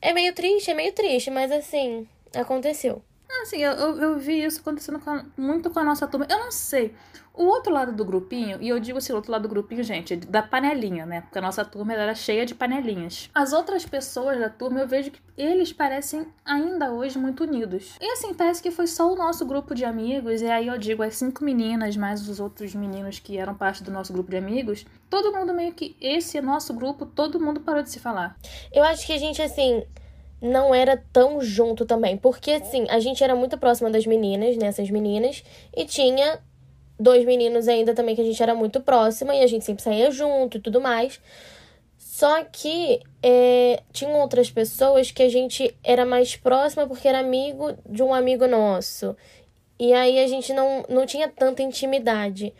É 0.00 0.12
meio 0.12 0.32
triste, 0.34 0.70
é 0.70 0.74
meio 0.74 0.92
triste, 0.92 1.30
mas 1.30 1.50
assim, 1.52 2.06
aconteceu. 2.34 3.02
Assim, 3.42 3.58
eu, 3.58 3.72
eu, 3.72 3.96
eu 3.98 4.18
vi 4.18 4.42
isso 4.42 4.60
acontecendo 4.60 4.98
com 4.98 5.10
a, 5.10 5.24
muito 5.36 5.70
com 5.70 5.78
a 5.78 5.84
nossa 5.84 6.06
turma. 6.06 6.26
Eu 6.28 6.38
não 6.38 6.50
sei. 6.50 6.94
O 7.38 7.44
outro 7.44 7.72
lado 7.72 7.92
do 7.92 8.04
grupinho, 8.04 8.58
e 8.60 8.68
eu 8.68 8.80
digo 8.80 8.98
assim, 8.98 9.12
o 9.12 9.16
outro 9.16 9.30
lado 9.30 9.42
do 9.42 9.48
grupinho, 9.48 9.84
gente, 9.84 10.16
da 10.16 10.42
panelinha, 10.42 11.06
né? 11.06 11.20
Porque 11.20 11.38
a 11.38 11.40
nossa 11.40 11.64
turma 11.64 11.92
era 11.92 12.12
cheia 12.12 12.44
de 12.44 12.52
panelinhas. 12.52 13.30
As 13.32 13.52
outras 13.52 13.86
pessoas 13.86 14.40
da 14.40 14.50
turma, 14.50 14.80
eu 14.80 14.88
vejo 14.88 15.12
que 15.12 15.20
eles 15.36 15.72
parecem 15.72 16.26
ainda 16.44 16.90
hoje 16.90 17.16
muito 17.16 17.44
unidos. 17.44 17.94
E 18.00 18.10
assim, 18.10 18.34
parece 18.34 18.60
que 18.60 18.72
foi 18.72 18.88
só 18.88 19.12
o 19.12 19.14
nosso 19.14 19.46
grupo 19.46 19.72
de 19.72 19.84
amigos, 19.84 20.42
e 20.42 20.46
aí 20.46 20.66
eu 20.66 20.76
digo, 20.76 21.00
as 21.00 21.14
cinco 21.14 21.44
meninas, 21.44 21.96
mais 21.96 22.28
os 22.28 22.40
outros 22.40 22.74
meninos 22.74 23.20
que 23.20 23.38
eram 23.38 23.54
parte 23.54 23.84
do 23.84 23.90
nosso 23.92 24.12
grupo 24.12 24.30
de 24.30 24.36
amigos, 24.36 24.84
todo 25.08 25.32
mundo 25.32 25.54
meio 25.54 25.72
que, 25.72 25.96
esse 26.00 26.40
nosso 26.40 26.74
grupo, 26.74 27.06
todo 27.06 27.38
mundo 27.38 27.60
parou 27.60 27.84
de 27.84 27.90
se 27.90 28.00
falar. 28.00 28.36
Eu 28.72 28.82
acho 28.82 29.06
que 29.06 29.12
a 29.12 29.18
gente, 29.18 29.40
assim, 29.40 29.84
não 30.40 30.74
era 30.74 31.02
tão 31.12 31.40
junto 31.40 31.84
também. 31.84 32.16
Porque, 32.16 32.52
assim, 32.52 32.86
a 32.88 33.00
gente 33.00 33.22
era 33.22 33.34
muito 33.34 33.58
próxima 33.58 33.90
das 33.90 34.06
meninas, 34.06 34.56
né, 34.56 34.70
meninas, 34.90 35.42
e 35.76 35.84
tinha 35.84 36.40
dois 36.98 37.24
meninos 37.24 37.68
ainda 37.68 37.94
também 37.94 38.14
que 38.14 38.20
a 38.20 38.24
gente 38.24 38.42
era 38.42 38.54
muito 38.54 38.80
próxima 38.80 39.34
e 39.34 39.42
a 39.42 39.46
gente 39.46 39.64
sempre 39.64 39.82
saía 39.82 40.10
junto 40.10 40.56
e 40.56 40.60
tudo 40.60 40.80
mais. 40.80 41.20
Só 41.96 42.42
que 42.44 43.00
é, 43.22 43.82
tinham 43.92 44.18
outras 44.20 44.50
pessoas 44.50 45.10
que 45.10 45.22
a 45.22 45.28
gente 45.28 45.76
era 45.84 46.04
mais 46.04 46.34
próxima 46.34 46.86
porque 46.86 47.06
era 47.06 47.20
amigo 47.20 47.76
de 47.88 48.02
um 48.02 48.12
amigo 48.12 48.46
nosso. 48.46 49.16
E 49.78 49.92
aí 49.92 50.18
a 50.18 50.26
gente 50.26 50.52
não, 50.52 50.84
não 50.88 51.06
tinha 51.06 51.28
tanta 51.28 51.62
intimidade. 51.62 52.52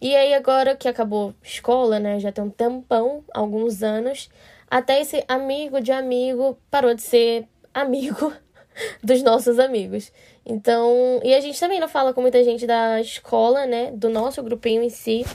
E 0.00 0.14
aí 0.14 0.34
agora 0.34 0.76
que 0.76 0.88
acabou 0.88 1.32
escola, 1.42 1.98
né, 1.98 2.20
já 2.20 2.30
tem 2.30 2.44
um 2.44 2.50
tempão, 2.50 3.24
alguns 3.32 3.82
anos, 3.82 4.28
até 4.72 5.02
esse 5.02 5.22
amigo 5.28 5.82
de 5.82 5.92
amigo 5.92 6.56
parou 6.70 6.94
de 6.94 7.02
ser 7.02 7.46
amigo 7.74 8.32
dos 9.04 9.22
nossos 9.22 9.58
amigos. 9.58 10.10
Então, 10.46 11.20
e 11.22 11.34
a 11.34 11.40
gente 11.40 11.60
também 11.60 11.78
não 11.78 11.86
fala 11.86 12.14
com 12.14 12.22
muita 12.22 12.42
gente 12.42 12.66
da 12.66 12.98
escola, 12.98 13.66
né? 13.66 13.90
Do 13.90 14.08
nosso 14.08 14.42
grupinho 14.42 14.82
em 14.82 14.88
si. 14.88 15.26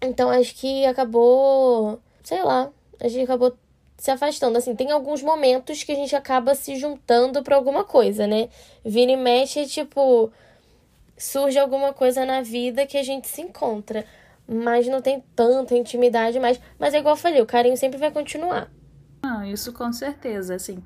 Então, 0.00 0.30
acho 0.30 0.54
que 0.54 0.86
acabou, 0.86 2.00
sei 2.22 2.42
lá, 2.42 2.70
a 2.98 3.06
gente 3.06 3.24
acabou 3.24 3.54
se 3.98 4.10
afastando. 4.10 4.56
Assim, 4.56 4.74
tem 4.74 4.90
alguns 4.90 5.22
momentos 5.22 5.84
que 5.84 5.92
a 5.92 5.96
gente 5.96 6.16
acaba 6.16 6.54
se 6.54 6.76
juntando 6.76 7.42
pra 7.42 7.56
alguma 7.56 7.84
coisa, 7.84 8.26
né? 8.26 8.48
Vira 8.82 9.12
e 9.12 9.16
mexe, 9.16 9.66
tipo, 9.66 10.32
surge 11.18 11.58
alguma 11.58 11.92
coisa 11.92 12.24
na 12.24 12.40
vida 12.40 12.86
que 12.86 12.96
a 12.96 13.02
gente 13.02 13.28
se 13.28 13.42
encontra. 13.42 14.06
Mas 14.52 14.86
não 14.86 15.00
tem 15.00 15.24
tanta 15.34 15.74
intimidade 15.74 16.38
mais. 16.38 16.60
Mas 16.78 16.94
é 16.94 16.98
igual 16.98 17.14
eu 17.14 17.20
falei, 17.20 17.40
o 17.40 17.46
carinho 17.46 17.76
sempre 17.76 17.98
vai 17.98 18.10
continuar. 18.10 18.70
Ah, 19.22 19.46
isso 19.46 19.72
com 19.72 19.92
certeza, 19.92 20.54
assim. 20.54 20.82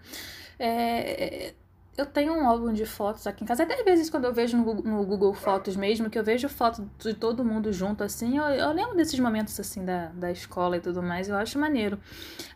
É, 0.58 1.54
eu 1.96 2.04
tenho 2.04 2.34
um 2.34 2.46
álbum 2.46 2.72
de 2.72 2.84
fotos 2.84 3.26
aqui 3.26 3.42
em 3.42 3.46
casa. 3.46 3.62
Até 3.62 3.74
às 3.74 3.84
vezes, 3.84 4.10
quando 4.10 4.26
eu 4.26 4.32
vejo 4.32 4.56
no, 4.56 4.74
no 4.74 5.04
Google 5.04 5.32
Fotos 5.32 5.76
mesmo, 5.76 6.10
que 6.10 6.18
eu 6.18 6.24
vejo 6.24 6.48
foto 6.48 6.88
de 6.98 7.14
todo 7.14 7.44
mundo 7.44 7.72
junto, 7.72 8.04
assim, 8.04 8.36
eu, 8.36 8.44
eu, 8.44 8.72
lembro 8.72 8.94
desses 8.96 9.18
momentos, 9.18 9.58
assim, 9.58 9.84
da, 9.84 10.08
da 10.08 10.30
escola 10.30 10.76
e 10.76 10.80
tudo 10.80 11.02
mais. 11.02 11.28
Eu 11.28 11.36
acho 11.36 11.58
maneiro. 11.58 11.98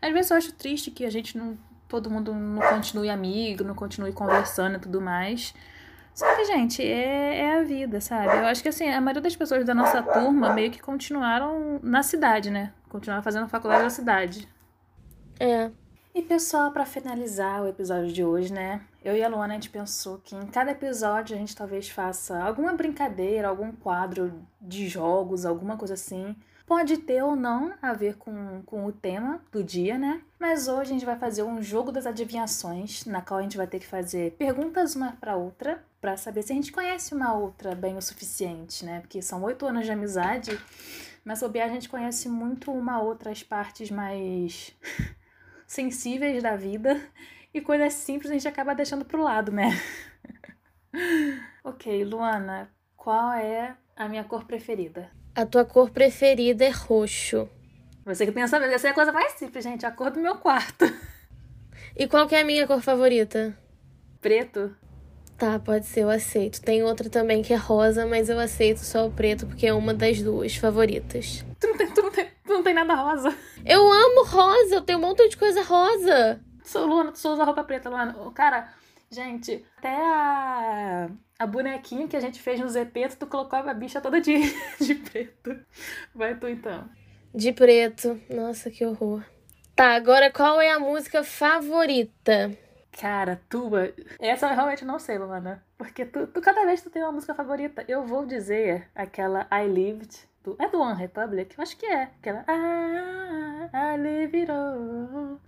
Às 0.02 0.12
vezes 0.12 0.30
eu 0.30 0.36
acho 0.36 0.52
triste 0.52 0.90
que 0.90 1.04
a 1.04 1.10
gente 1.10 1.38
não. 1.38 1.56
Todo 1.88 2.08
mundo 2.08 2.32
não 2.32 2.62
continue 2.62 3.10
amigo, 3.10 3.64
não 3.64 3.74
continue 3.74 4.12
conversando 4.12 4.76
e 4.76 4.78
tudo 4.78 5.00
mais. 5.00 5.52
Só 6.14 6.36
que, 6.36 6.44
gente, 6.44 6.82
é, 6.82 7.38
é 7.40 7.60
a 7.60 7.62
vida, 7.62 8.00
sabe? 8.00 8.36
Eu 8.36 8.46
acho 8.46 8.62
que, 8.62 8.68
assim, 8.68 8.88
a 8.88 9.00
maioria 9.00 9.22
das 9.22 9.36
pessoas 9.36 9.64
da 9.64 9.74
nossa 9.74 10.02
turma 10.02 10.52
meio 10.52 10.70
que 10.70 10.80
continuaram 10.80 11.80
na 11.82 12.02
cidade, 12.02 12.50
né? 12.50 12.72
Continuaram 12.88 13.22
fazendo 13.22 13.48
faculdade 13.48 13.82
na 13.82 13.90
cidade. 13.90 14.48
É. 15.38 15.70
E 16.14 16.22
pessoal, 16.22 16.72
para 16.72 16.84
finalizar 16.84 17.62
o 17.62 17.68
episódio 17.68 18.12
de 18.12 18.24
hoje, 18.24 18.52
né? 18.52 18.80
Eu 19.02 19.16
e 19.16 19.22
a 19.22 19.28
Luana 19.28 19.54
a 19.54 19.56
gente 19.56 19.70
pensou 19.70 20.18
que 20.18 20.34
em 20.34 20.46
cada 20.46 20.72
episódio 20.72 21.34
a 21.34 21.38
gente 21.38 21.56
talvez 21.56 21.88
faça 21.88 22.42
alguma 22.42 22.74
brincadeira, 22.74 23.48
algum 23.48 23.72
quadro 23.72 24.42
de 24.60 24.88
jogos, 24.88 25.46
alguma 25.46 25.76
coisa 25.76 25.94
assim. 25.94 26.36
Pode 26.70 26.98
ter 26.98 27.20
ou 27.20 27.34
não 27.34 27.74
a 27.82 27.92
ver 27.92 28.16
com, 28.16 28.62
com 28.62 28.86
o 28.86 28.92
tema 28.92 29.42
do 29.50 29.60
dia, 29.64 29.98
né? 29.98 30.22
Mas 30.38 30.68
hoje 30.68 30.90
a 30.90 30.92
gente 30.92 31.04
vai 31.04 31.18
fazer 31.18 31.42
um 31.42 31.60
jogo 31.60 31.90
das 31.90 32.06
adivinhações, 32.06 33.04
na 33.06 33.20
qual 33.20 33.40
a 33.40 33.42
gente 33.42 33.56
vai 33.56 33.66
ter 33.66 33.80
que 33.80 33.88
fazer 33.88 34.36
perguntas 34.36 34.94
uma 34.94 35.10
para 35.10 35.34
outra, 35.34 35.84
para 36.00 36.16
saber 36.16 36.44
se 36.44 36.52
a 36.52 36.54
gente 36.54 36.70
conhece 36.70 37.12
uma 37.12 37.34
outra 37.34 37.74
bem 37.74 37.96
o 37.96 38.00
suficiente, 38.00 38.84
né? 38.84 39.00
Porque 39.00 39.20
são 39.20 39.42
oito 39.42 39.66
anos 39.66 39.84
de 39.84 39.90
amizade, 39.90 40.56
mas 41.24 41.40
sobre 41.40 41.60
a 41.60 41.66
gente 41.66 41.88
conhece 41.88 42.28
muito 42.28 42.70
uma 42.70 43.02
outra 43.02 43.32
as 43.32 43.42
partes 43.42 43.90
mais 43.90 44.72
sensíveis 45.66 46.40
da 46.40 46.54
vida 46.54 47.02
e 47.52 47.60
coisas 47.60 47.94
simples 47.94 48.30
a 48.30 48.34
gente 48.34 48.46
acaba 48.46 48.76
deixando 48.76 49.04
pro 49.04 49.24
lado, 49.24 49.50
né? 49.50 49.70
ok, 51.64 52.04
Luana, 52.04 52.70
qual 52.96 53.32
é 53.32 53.76
a 53.96 54.08
minha 54.08 54.22
cor 54.22 54.44
preferida? 54.44 55.10
A 55.34 55.46
tua 55.46 55.64
cor 55.64 55.90
preferida 55.90 56.64
é 56.64 56.70
roxo. 56.70 57.48
Você 58.04 58.26
que 58.26 58.32
pensa, 58.32 58.56
essa 58.56 58.88
é 58.88 58.90
a 58.90 58.94
coisa 58.94 59.12
mais 59.12 59.32
simples, 59.34 59.62
gente. 59.62 59.86
A 59.86 59.90
cor 59.90 60.10
do 60.10 60.20
meu 60.20 60.36
quarto. 60.36 60.84
E 61.96 62.06
qual 62.08 62.26
que 62.26 62.34
é 62.34 62.40
a 62.40 62.44
minha 62.44 62.66
cor 62.66 62.80
favorita? 62.80 63.56
Preto. 64.20 64.74
Tá, 65.38 65.58
pode 65.58 65.86
ser, 65.86 66.00
eu 66.00 66.10
aceito. 66.10 66.60
Tem 66.60 66.82
outra 66.82 67.08
também 67.08 67.42
que 67.42 67.52
é 67.52 67.56
rosa, 67.56 68.06
mas 68.06 68.28
eu 68.28 68.38
aceito 68.38 68.78
só 68.78 69.06
o 69.06 69.10
preto 69.10 69.46
porque 69.46 69.66
é 69.66 69.72
uma 69.72 69.94
das 69.94 70.20
duas 70.20 70.56
favoritas. 70.56 71.44
Tu 71.58 71.66
não 71.66 71.76
tem, 71.76 71.90
tu 71.90 72.02
não 72.02 72.10
tem, 72.10 72.26
tu 72.44 72.52
não 72.52 72.62
tem 72.62 72.74
nada 72.74 72.94
rosa. 72.94 73.34
Eu 73.64 73.90
amo 73.90 74.24
rosa, 74.24 74.74
eu 74.74 74.82
tenho 74.82 74.98
um 74.98 75.02
monte 75.02 75.26
de 75.28 75.36
coisa 75.36 75.62
rosa. 75.62 76.40
Sou 76.62 76.86
Luana, 76.86 77.12
tu 77.12 77.18
só 77.18 77.32
usa 77.32 77.44
roupa 77.44 77.64
preta, 77.64 77.88
Luana. 77.88 78.14
Cara, 78.34 78.68
gente, 79.10 79.64
até 79.76 79.96
a, 79.96 81.10
a 81.38 81.46
bonequinha 81.46 82.06
que 82.06 82.16
a 82.16 82.20
gente 82.20 82.40
fez 82.40 82.60
no 82.60 82.68
Zepeto, 82.68 83.16
tu 83.16 83.26
colocou 83.26 83.58
a 83.58 83.74
bicha 83.74 84.00
toda 84.00 84.20
de, 84.20 84.34
de 84.80 84.94
preto. 84.94 85.58
Vai 86.14 86.36
tu 86.36 86.48
então. 86.48 86.88
De 87.34 87.52
preto. 87.52 88.20
Nossa, 88.30 88.70
que 88.70 88.84
horror. 88.84 89.24
Tá, 89.74 89.94
agora 89.94 90.30
qual 90.30 90.60
é 90.60 90.70
a 90.70 90.78
música 90.78 91.24
favorita? 91.24 92.56
Cara, 92.92 93.40
tua. 93.48 93.92
Essa 94.18 94.48
eu 94.48 94.54
realmente 94.54 94.84
não 94.84 94.98
sei, 94.98 95.16
Luana. 95.16 95.64
Porque 95.78 96.04
tu, 96.04 96.26
tu, 96.26 96.40
cada 96.40 96.64
vez 96.66 96.82
tu 96.82 96.90
tem 96.90 97.02
uma 97.02 97.12
música 97.12 97.34
favorita. 97.34 97.84
Eu 97.88 98.04
vou 98.04 98.26
dizer 98.26 98.88
aquela 98.94 99.46
I 99.50 99.66
Lived. 99.66 100.28
Do, 100.42 100.56
é 100.58 100.68
do 100.68 100.80
One 100.80 100.98
Republic? 100.98 101.54
Eu 101.56 101.62
acho 101.62 101.76
que 101.76 101.86
é. 101.86 102.02
Aquela. 102.02 102.44
Ah, 102.46 103.94
I 103.94 103.96
live 104.00 104.36
it 104.36 104.50
all. 104.50 105.40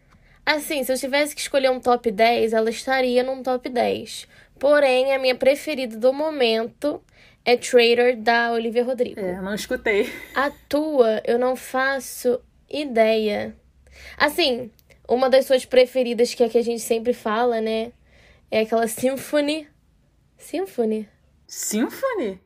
Assim, 0.45 0.83
se 0.83 0.93
eu 0.93 0.99
tivesse 0.99 1.35
que 1.35 1.41
escolher 1.41 1.71
um 1.71 1.81
top 1.81 2.11
10, 2.11 2.53
ela 2.53 2.71
estaria 2.71 3.23
num 3.23 3.43
top 3.43 3.69
10. 3.69 4.27
Porém, 4.59 5.15
a 5.15 5.19
minha 5.19 5.35
preferida 5.35 5.97
do 5.97 6.13
momento 6.13 7.03
é 7.45 7.57
Traitor 7.57 8.17
da 8.17 8.53
Olivia 8.53 8.85
Rodrigo. 8.85 9.21
É, 9.21 9.41
não 9.41 9.55
escutei. 9.55 10.13
A 10.35 10.51
tua, 10.69 11.21
eu 11.25 11.39
não 11.39 11.57
faço 11.57 12.41
ideia. 12.71 13.55
Assim, 14.17 14.71
uma 15.09 15.29
das 15.29 15.47
suas 15.47 15.65
preferidas, 15.65 16.35
que 16.35 16.43
é 16.43 16.47
a 16.47 16.49
que 16.49 16.59
a 16.59 16.63
gente 16.63 16.81
sempre 16.81 17.13
fala, 17.13 17.61
né? 17.61 17.93
É 18.51 18.61
aquela 18.61 18.87
Symphony. 18.87 19.69
Symphony? 20.39 21.09
Symphony? 21.47 22.41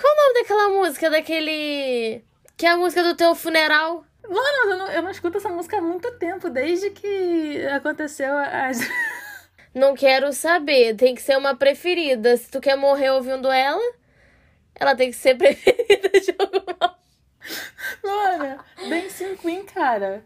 Qual 0.00 0.12
o 0.12 0.16
nome 0.16 0.40
daquela 0.40 0.68
música? 0.68 1.10
Daquele. 1.10 2.22
Que 2.56 2.66
é 2.66 2.70
a 2.70 2.76
música 2.76 3.02
do 3.02 3.16
teu 3.16 3.34
funeral? 3.34 4.05
Mano, 4.28 4.70
eu 4.70 4.76
não, 4.76 4.88
eu 4.88 5.02
não 5.02 5.10
escuto 5.10 5.38
essa 5.38 5.48
música 5.48 5.78
há 5.78 5.80
muito 5.80 6.10
tempo, 6.18 6.50
desde 6.50 6.90
que 6.90 7.66
aconteceu 7.66 8.36
as. 8.36 8.78
Não 9.74 9.94
quero 9.94 10.32
saber, 10.32 10.96
tem 10.96 11.14
que 11.14 11.20
ser 11.20 11.36
uma 11.36 11.54
preferida. 11.54 12.34
Se 12.38 12.50
tu 12.50 12.62
quer 12.62 12.76
morrer 12.76 13.10
ouvindo 13.10 13.52
ela, 13.52 13.94
ela 14.74 14.96
tem 14.96 15.10
que 15.10 15.16
ser 15.18 15.34
preferida 15.36 16.08
de 16.18 16.34
alguma. 16.38 16.98
Mano, 18.02 18.64
Dancing 18.88 19.36
Queen, 19.36 19.66
cara. 19.66 20.24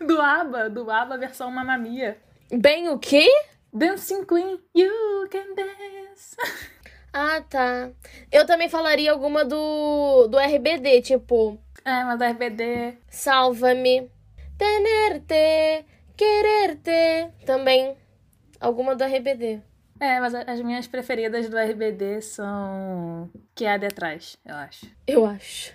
Do 0.00 0.20
ABBA, 0.20 0.70
do 0.70 0.88
ABBA 0.88 1.18
versão 1.18 1.50
Mamma 1.50 1.76
Mia. 1.76 2.16
Bem 2.52 2.88
o 2.90 2.96
quê? 2.96 3.28
Dancing 3.72 4.24
Queen, 4.24 4.60
you 4.72 5.28
can 5.28 5.54
dance. 5.56 6.36
Ah, 7.12 7.40
tá. 7.40 7.90
Eu 8.30 8.46
também 8.46 8.68
falaria 8.68 9.10
alguma 9.10 9.44
do, 9.44 10.28
do 10.28 10.38
RBD, 10.38 11.02
tipo. 11.02 11.58
É, 11.86 12.02
mas 12.04 12.18
do 12.18 12.24
RBD. 12.24 12.98
Salva-me. 13.08 14.10
Tenerte, 14.58 15.86
quererte. 16.16 17.30
Também. 17.46 17.96
Alguma 18.60 18.96
do 18.96 19.04
RBD. 19.04 19.60
É, 20.00 20.18
mas 20.20 20.34
as 20.34 20.60
minhas 20.62 20.86
preferidas 20.88 21.48
do 21.48 21.56
RBD 21.56 22.20
são 22.20 23.30
que 23.54 23.64
há 23.64 23.76
detrás, 23.76 24.36
eu 24.44 24.54
acho. 24.56 24.86
Eu 25.06 25.24
acho. 25.24 25.72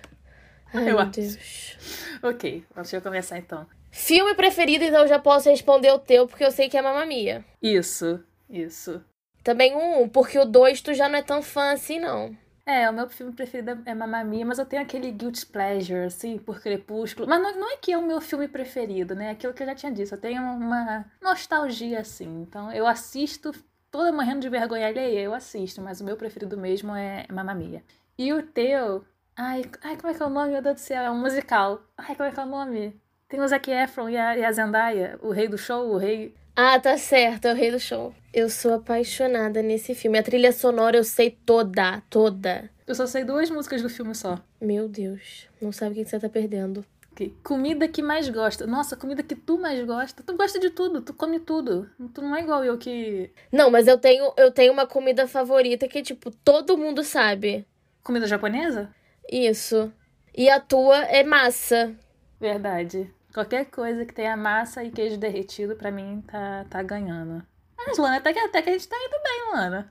Ai, 0.74 0.82
Eu 0.82 0.86
meu 0.96 0.98
acho. 1.00 1.10
Deus. 1.12 1.76
Ok, 2.22 2.64
deixa 2.74 2.96
eu 2.96 3.02
começar 3.02 3.38
então. 3.38 3.66
Filme 3.90 4.34
preferido, 4.34 4.84
então 4.84 5.00
eu 5.02 5.08
já 5.08 5.18
posso 5.18 5.48
responder 5.50 5.90
o 5.92 5.98
teu, 5.98 6.26
porque 6.28 6.44
eu 6.44 6.50
sei 6.50 6.68
que 6.68 6.76
é 6.76 6.82
Mamma 6.82 7.04
Mia. 7.04 7.44
Isso, 7.60 8.22
isso. 8.48 9.02
Também 9.42 9.74
um, 9.74 10.08
porque 10.08 10.38
o 10.38 10.44
dois 10.44 10.80
tu 10.80 10.94
já 10.94 11.08
não 11.08 11.18
é 11.18 11.22
tão 11.22 11.42
fã 11.42 11.72
assim, 11.72 11.98
não. 11.98 12.36
É, 12.72 12.88
o 12.88 12.92
meu 12.92 13.06
filme 13.06 13.34
preferido 13.34 13.82
é 13.84 13.94
Mamma 13.94 14.24
Mia, 14.24 14.46
mas 14.46 14.58
eu 14.58 14.64
tenho 14.64 14.80
aquele 14.80 15.12
guilty 15.12 15.44
pleasure, 15.44 16.06
assim, 16.06 16.38
por 16.38 16.58
Crepúsculo. 16.58 17.28
Mas 17.28 17.42
não, 17.42 17.60
não 17.60 17.70
é 17.70 17.76
que 17.76 17.92
é 17.92 17.98
o 17.98 18.06
meu 18.06 18.18
filme 18.18 18.48
preferido, 18.48 19.14
né? 19.14 19.26
É 19.26 19.30
Aquilo 19.32 19.52
que 19.52 19.62
eu 19.62 19.66
já 19.66 19.74
tinha 19.74 19.92
dito. 19.92 20.14
Eu 20.14 20.18
tenho 20.18 20.42
uma 20.42 21.04
nostalgia, 21.20 22.00
assim. 22.00 22.40
Então, 22.40 22.72
eu 22.72 22.86
assisto, 22.86 23.52
toda 23.90 24.10
morrendo 24.10 24.40
de 24.40 24.48
vergonha 24.48 24.86
alheia, 24.86 25.20
eu 25.20 25.34
assisto. 25.34 25.82
Mas 25.82 26.00
o 26.00 26.04
meu 26.04 26.16
preferido 26.16 26.56
mesmo 26.56 26.96
é 26.96 27.26
Mamma 27.30 27.54
Mia. 27.54 27.84
E 28.16 28.32
o 28.32 28.42
teu... 28.42 29.04
Ai, 29.36 29.64
ai, 29.82 29.96
como 29.96 30.10
é 30.10 30.14
que 30.14 30.22
é 30.22 30.26
o 30.26 30.30
nome? 30.30 30.52
Meu 30.52 30.62
Deus 30.62 30.76
do 30.76 30.80
céu, 30.80 31.02
é 31.02 31.10
um 31.10 31.20
musical. 31.20 31.82
Ai, 31.98 32.14
como 32.16 32.26
é 32.26 32.32
que 32.32 32.40
é 32.40 32.42
o 32.42 32.46
nome? 32.46 33.00
Tem 33.28 33.40
o 33.40 33.48
Zac 33.48 33.70
Efron 33.70 34.08
e 34.08 34.16
a, 34.16 34.36
e 34.38 34.44
a 34.44 34.52
Zendaya, 34.52 35.18
o 35.22 35.30
rei 35.30 35.46
do 35.46 35.58
show, 35.58 35.90
o 35.90 35.98
rei... 35.98 36.34
Ah, 36.54 36.78
tá 36.78 36.98
certo, 36.98 37.46
é 37.46 37.52
o 37.52 37.56
rei 37.56 37.70
do 37.70 37.80
show. 37.80 38.14
Eu 38.32 38.50
sou 38.50 38.74
apaixonada 38.74 39.62
nesse 39.62 39.94
filme. 39.94 40.18
A 40.18 40.22
trilha 40.22 40.52
sonora 40.52 40.96
eu 40.98 41.04
sei 41.04 41.30
toda, 41.30 42.02
toda. 42.10 42.70
Eu 42.86 42.94
só 42.94 43.06
sei 43.06 43.24
duas 43.24 43.48
músicas 43.50 43.80
do 43.80 43.88
filme 43.88 44.14
só. 44.14 44.38
Meu 44.60 44.86
Deus, 44.86 45.48
não 45.60 45.72
sabe 45.72 45.92
o 45.92 45.94
que 45.94 46.04
que 46.04 46.10
você 46.10 46.20
tá 46.20 46.28
perdendo. 46.28 46.84
Ok. 47.12 47.34
Comida 47.42 47.88
que 47.88 48.02
mais 48.02 48.28
gosta. 48.28 48.66
Nossa, 48.66 48.96
comida 48.96 49.22
que 49.22 49.34
tu 49.34 49.58
mais 49.58 49.82
gosta. 49.86 50.22
Tu 50.22 50.36
gosta 50.36 50.58
de 50.58 50.70
tudo, 50.70 51.00
tu 51.00 51.14
come 51.14 51.40
tudo. 51.40 51.88
Tu 52.12 52.20
não 52.20 52.36
é 52.36 52.40
igual 52.40 52.64
eu 52.64 52.76
que. 52.76 53.30
Não, 53.50 53.70
mas 53.70 53.86
eu 53.86 53.98
tenho, 53.98 54.32
eu 54.36 54.50
tenho 54.50 54.72
uma 54.72 54.86
comida 54.86 55.26
favorita 55.26 55.88
que, 55.88 56.02
tipo, 56.02 56.30
todo 56.30 56.76
mundo 56.76 57.02
sabe. 57.02 57.66
Comida 58.02 58.26
japonesa? 58.26 58.90
Isso. 59.30 59.92
E 60.34 60.48
a 60.50 60.58
tua 60.58 60.98
é 61.04 61.22
massa. 61.22 61.94
Verdade. 62.40 63.10
Qualquer 63.32 63.66
coisa 63.66 64.04
que 64.04 64.12
tenha 64.12 64.36
massa 64.36 64.84
e 64.84 64.90
queijo 64.90 65.16
derretido, 65.16 65.74
pra 65.74 65.90
mim, 65.90 66.22
tá, 66.26 66.66
tá 66.68 66.82
ganhando. 66.82 67.42
Mas, 67.76 67.98
Lana, 67.98 68.16
até 68.16 68.32
que, 68.32 68.38
até 68.38 68.62
que 68.62 68.70
a 68.70 68.72
gente 68.72 68.88
tá 68.88 68.96
indo 68.96 69.22
bem, 69.22 69.52
Lana. 69.54 69.90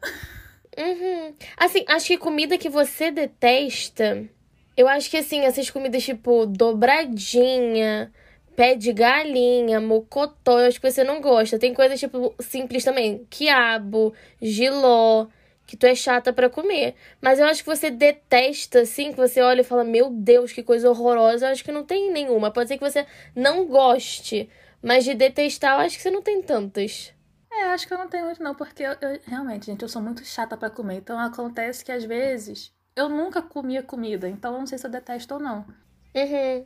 Uhum. 0.77 1.35
Assim, 1.57 1.83
acho 1.87 2.07
que 2.07 2.17
comida 2.17 2.57
que 2.57 2.69
você 2.69 3.11
detesta. 3.11 4.29
Eu 4.77 4.87
acho 4.87 5.09
que 5.09 5.17
assim, 5.17 5.41
essas 5.41 5.69
comidas 5.69 6.03
tipo 6.03 6.45
dobradinha, 6.45 8.11
pé 8.55 8.75
de 8.75 8.93
galinha, 8.93 9.81
mocotó, 9.81 10.59
eu 10.59 10.67
acho 10.67 10.79
que 10.79 10.89
você 10.89 11.03
não 11.03 11.19
gosta. 11.19 11.59
Tem 11.59 11.73
coisas 11.73 11.99
tipo 11.99 12.33
simples 12.39 12.83
também, 12.83 13.25
quiabo, 13.29 14.13
giló, 14.41 15.27
que 15.71 15.77
tu 15.77 15.85
é 15.85 15.95
chata 15.95 16.33
pra 16.33 16.49
comer. 16.49 16.95
Mas 17.21 17.39
eu 17.39 17.45
acho 17.45 17.63
que 17.63 17.69
você 17.69 17.89
detesta, 17.89 18.81
assim, 18.81 19.11
que 19.11 19.17
você 19.17 19.39
olha 19.41 19.61
e 19.61 19.63
fala, 19.63 19.85
meu 19.85 20.09
Deus, 20.09 20.51
que 20.51 20.61
coisa 20.61 20.89
horrorosa. 20.89 21.45
Eu 21.47 21.51
acho 21.53 21.63
que 21.63 21.71
não 21.71 21.85
tem 21.85 22.11
nenhuma. 22.11 22.51
Pode 22.51 22.67
ser 22.67 22.77
que 22.77 22.83
você 22.83 23.05
não 23.33 23.65
goste, 23.65 24.49
mas 24.83 25.05
de 25.05 25.13
detestar, 25.13 25.75
eu 25.75 25.85
acho 25.85 25.95
que 25.95 26.01
você 26.03 26.11
não 26.11 26.21
tem 26.21 26.41
tantas. 26.41 27.13
É, 27.49 27.63
acho 27.69 27.87
que 27.87 27.93
eu 27.93 27.97
não 27.97 28.09
tenho 28.09 28.25
muito, 28.25 28.43
não, 28.43 28.53
porque 28.53 28.83
eu, 28.83 28.91
eu- 28.99 29.19
realmente, 29.25 29.67
gente, 29.67 29.81
eu 29.81 29.87
sou 29.87 30.01
muito 30.01 30.25
chata 30.25 30.57
pra 30.57 30.69
comer. 30.69 30.95
Então 30.97 31.17
acontece 31.17 31.85
que 31.85 31.91
às 31.93 32.03
vezes 32.03 32.73
eu 32.93 33.07
nunca 33.07 33.41
comia 33.41 33.81
comida, 33.81 34.27
então 34.27 34.51
eu 34.53 34.59
não 34.59 34.67
sei 34.67 34.77
se 34.77 34.85
eu 34.85 34.91
detesto 34.91 35.35
ou 35.35 35.39
não. 35.39 35.65
Uhum. 36.13 36.65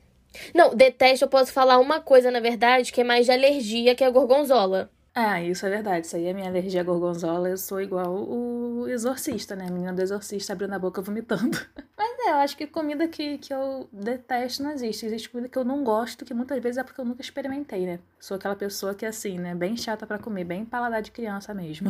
Não, 0.56 0.76
detesto, 0.76 1.26
eu 1.26 1.30
posso 1.30 1.54
falar 1.54 1.78
uma 1.78 2.00
coisa, 2.00 2.32
na 2.32 2.40
verdade, 2.40 2.92
que 2.92 3.02
é 3.02 3.04
mais 3.04 3.28
de 3.28 3.32
alergia, 3.32 3.94
que 3.96 4.04
é 4.04 4.08
a 4.08 4.10
gorgonzola. 4.10 4.90
Ah, 5.18 5.42
isso 5.42 5.66
é 5.66 5.70
verdade. 5.70 6.06
Isso 6.06 6.18
aí 6.18 6.26
é 6.26 6.34
minha 6.34 6.50
alergia 6.50 6.82
à 6.82 6.84
gorgonzola. 6.84 7.48
Eu 7.48 7.58
sou 7.58 7.80
igual 7.80 8.14
o 8.14 8.86
exorcista, 8.90 9.56
né? 9.56 9.68
A 9.70 9.72
menina 9.72 9.94
do 9.94 10.02
exorcista 10.02 10.52
abrindo 10.52 10.74
a 10.74 10.80
boca 10.80 11.02
vomitando. 11.02 11.58
Mas 11.98 12.20
é, 12.20 12.32
eu 12.32 12.36
acho 12.36 12.58
que 12.58 12.68
comida 12.68 13.08
que, 13.08 13.38
que 13.38 13.54
eu 13.54 13.88
detesto 13.94 14.62
não 14.62 14.72
existe. 14.72 15.06
Existe 15.06 15.30
comida 15.30 15.48
que 15.48 15.58
eu 15.58 15.64
não 15.64 15.86
gosto, 15.86 16.26
que 16.26 16.34
muitas 16.34 16.62
vezes 16.62 16.80
é 16.80 16.84
porque 16.84 17.00
eu 17.00 17.06
nunca 17.06 17.22
experimentei, 17.22 17.86
né? 17.86 18.00
Sou 18.20 18.36
aquela 18.36 18.58
pessoa 18.58 18.94
que 18.94 19.06
é 19.06 19.08
assim, 19.08 19.40
né? 19.40 19.56
Bem 19.56 19.78
chata 19.78 20.06
pra 20.06 20.20
comer, 20.20 20.44
bem 20.44 20.66
paladar 20.66 21.02
de 21.02 21.12
criança 21.12 21.54
mesmo. 21.54 21.90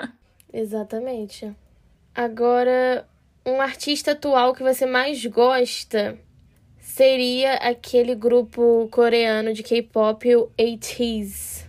Exatamente. 0.52 1.56
Agora, 2.14 3.08
um 3.46 3.62
artista 3.62 4.12
atual 4.12 4.52
que 4.52 4.62
você 4.62 4.84
mais 4.84 5.24
gosta 5.24 6.18
seria 6.78 7.54
aquele 7.54 8.14
grupo 8.14 8.88
coreano 8.90 9.54
de 9.54 9.62
K-pop, 9.62 10.36
o 10.36 10.50
ATEEZ. 10.58 11.67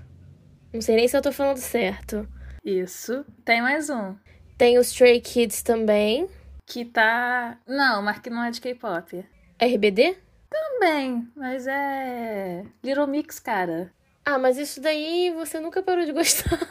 Não 0.71 0.81
sei 0.81 0.95
nem 0.95 1.07
se 1.07 1.17
eu 1.17 1.21
tô 1.21 1.31
falando 1.31 1.57
certo. 1.57 2.27
Isso. 2.63 3.25
Tem 3.43 3.61
mais 3.61 3.89
um. 3.89 4.15
Tem 4.57 4.77
os 4.77 4.87
Stray 4.87 5.19
Kids 5.19 5.63
também. 5.63 6.29
Que 6.65 6.85
tá. 6.85 7.57
Não, 7.67 8.01
mas 8.01 8.19
que 8.19 8.29
não 8.29 8.43
é 8.43 8.51
de 8.51 8.61
K-pop. 8.61 9.25
RBD? 9.59 10.15
Também, 10.49 11.27
mas 11.35 11.65
é. 11.67 12.63
Little 12.83 13.07
Mix, 13.07 13.39
cara. 13.39 13.91
Ah, 14.23 14.37
mas 14.37 14.57
isso 14.57 14.79
daí 14.79 15.33
você 15.35 15.59
nunca 15.59 15.81
parou 15.81 16.05
de 16.05 16.13
gostar. 16.13 16.59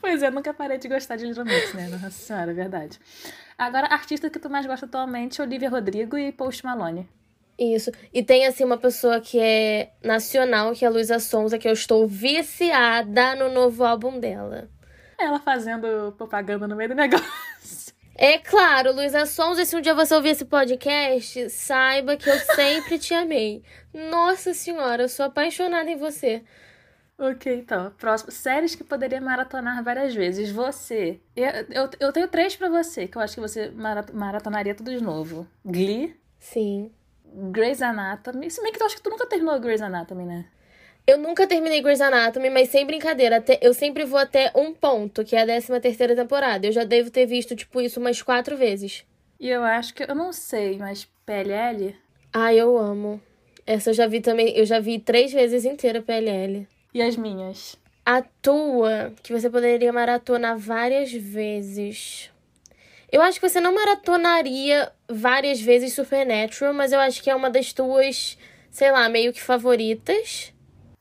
Pois 0.00 0.22
é, 0.24 0.30
nunca 0.30 0.52
parei 0.52 0.76
de 0.76 0.88
gostar 0.88 1.14
de 1.16 1.24
Little 1.24 1.44
Mix, 1.44 1.72
né? 1.72 1.86
Nossa 1.86 2.10
senhora, 2.10 2.50
é 2.50 2.54
verdade. 2.54 2.98
Agora, 3.56 3.86
artista 3.86 4.28
que 4.28 4.40
tu 4.40 4.50
mais 4.50 4.66
gosta 4.66 4.86
atualmente, 4.86 5.40
Olivia 5.40 5.70
Rodrigo 5.70 6.18
e 6.18 6.32
Post 6.32 6.64
Malone. 6.64 7.08
Isso. 7.60 7.92
E 8.10 8.22
tem, 8.22 8.46
assim, 8.46 8.64
uma 8.64 8.78
pessoa 8.78 9.20
que 9.20 9.38
é 9.38 9.92
nacional, 10.02 10.72
que 10.72 10.82
é 10.82 10.88
a 10.88 10.90
Luísa 10.90 11.18
Sonza, 11.18 11.58
que 11.58 11.68
eu 11.68 11.74
estou 11.74 12.08
viciada 12.08 13.36
no 13.36 13.52
novo 13.52 13.84
álbum 13.84 14.18
dela. 14.18 14.70
Ela 15.18 15.38
fazendo 15.38 16.14
propaganda 16.16 16.66
no 16.66 16.74
meio 16.74 16.88
do 16.88 16.94
negócio. 16.94 17.28
É 18.14 18.38
claro, 18.38 18.92
Luísa 18.92 19.26
Sonza, 19.26 19.64
se 19.64 19.76
um 19.76 19.80
dia 19.80 19.94
você 19.94 20.14
ouvir 20.14 20.30
esse 20.30 20.44
podcast, 20.44 21.50
saiba 21.50 22.16
que 22.16 22.28
eu 22.28 22.38
sempre 22.54 22.98
te 22.98 23.12
amei. 23.14 23.62
Nossa 23.92 24.52
senhora, 24.54 25.04
eu 25.04 25.08
sou 25.08 25.26
apaixonada 25.26 25.90
em 25.90 25.96
você. 25.96 26.42
Ok, 27.18 27.54
então. 27.54 27.92
Próximo. 27.98 28.30
Séries 28.30 28.74
que 28.74 28.82
poderia 28.82 29.20
maratonar 29.20 29.84
várias 29.84 30.14
vezes. 30.14 30.50
Você. 30.50 31.20
Eu, 31.36 31.50
eu, 31.70 31.90
eu 32.00 32.12
tenho 32.12 32.28
três 32.28 32.56
pra 32.56 32.70
você, 32.70 33.06
que 33.06 33.18
eu 33.18 33.22
acho 33.22 33.34
que 33.34 33.40
você 33.40 33.70
maratonaria 34.12 34.74
tudo 34.74 34.90
de 34.90 35.02
novo. 35.02 35.46
Glee. 35.64 36.14
Sim. 36.38 36.90
Grey's 37.32 37.82
Anatomy. 37.82 38.50
Se 38.50 38.62
bem 38.62 38.72
que 38.72 38.82
eu 38.82 38.86
acho 38.86 38.96
que 38.96 39.02
tu 39.02 39.10
nunca 39.10 39.26
terminou 39.26 39.58
Grey's 39.60 39.82
Anatomy, 39.82 40.24
né? 40.24 40.46
Eu 41.06 41.18
nunca 41.18 41.46
terminei 41.46 41.82
Grey's 41.82 42.00
Anatomy, 42.00 42.50
mas 42.50 42.68
sem 42.68 42.86
brincadeira. 42.86 43.38
Até, 43.38 43.58
eu 43.62 43.74
sempre 43.74 44.04
vou 44.04 44.18
até 44.18 44.52
um 44.54 44.72
ponto, 44.72 45.24
que 45.24 45.34
é 45.34 45.42
a 45.42 45.46
13 45.46 45.80
terceira 45.80 46.14
temporada. 46.14 46.66
Eu 46.66 46.72
já 46.72 46.84
devo 46.84 47.10
ter 47.10 47.26
visto, 47.26 47.56
tipo, 47.56 47.80
isso 47.80 47.98
umas 47.98 48.22
quatro 48.22 48.56
vezes. 48.56 49.04
E 49.38 49.48
eu 49.48 49.62
acho 49.62 49.94
que... 49.94 50.02
Eu 50.02 50.14
não 50.14 50.32
sei, 50.32 50.78
mas 50.78 51.08
PLL... 51.24 51.96
Ai, 52.32 52.60
eu 52.60 52.76
amo. 52.78 53.20
Essa 53.66 53.90
eu 53.90 53.94
já 53.94 54.06
vi 54.06 54.20
também... 54.20 54.56
Eu 54.56 54.64
já 54.64 54.78
vi 54.78 54.98
três 54.98 55.32
vezes 55.32 55.64
inteira 55.64 56.02
PLL. 56.02 56.68
E 56.92 57.02
as 57.02 57.16
minhas? 57.16 57.76
A 58.04 58.22
tua, 58.22 59.12
que 59.22 59.32
você 59.32 59.48
poderia 59.48 59.92
maratonar 59.92 60.58
várias 60.58 61.12
vezes. 61.12 62.30
Eu 63.10 63.22
acho 63.22 63.40
que 63.40 63.48
você 63.48 63.60
não 63.60 63.74
maratonaria 63.74 64.92
várias 65.08 65.60
vezes 65.60 65.94
Supernatural, 65.94 66.72
mas 66.72 66.92
eu 66.92 67.00
acho 67.00 67.22
que 67.22 67.28
é 67.28 67.34
uma 67.34 67.50
das 67.50 67.72
tuas, 67.72 68.38
sei 68.70 68.92
lá, 68.92 69.08
meio 69.08 69.32
que 69.32 69.42
favoritas. 69.42 70.52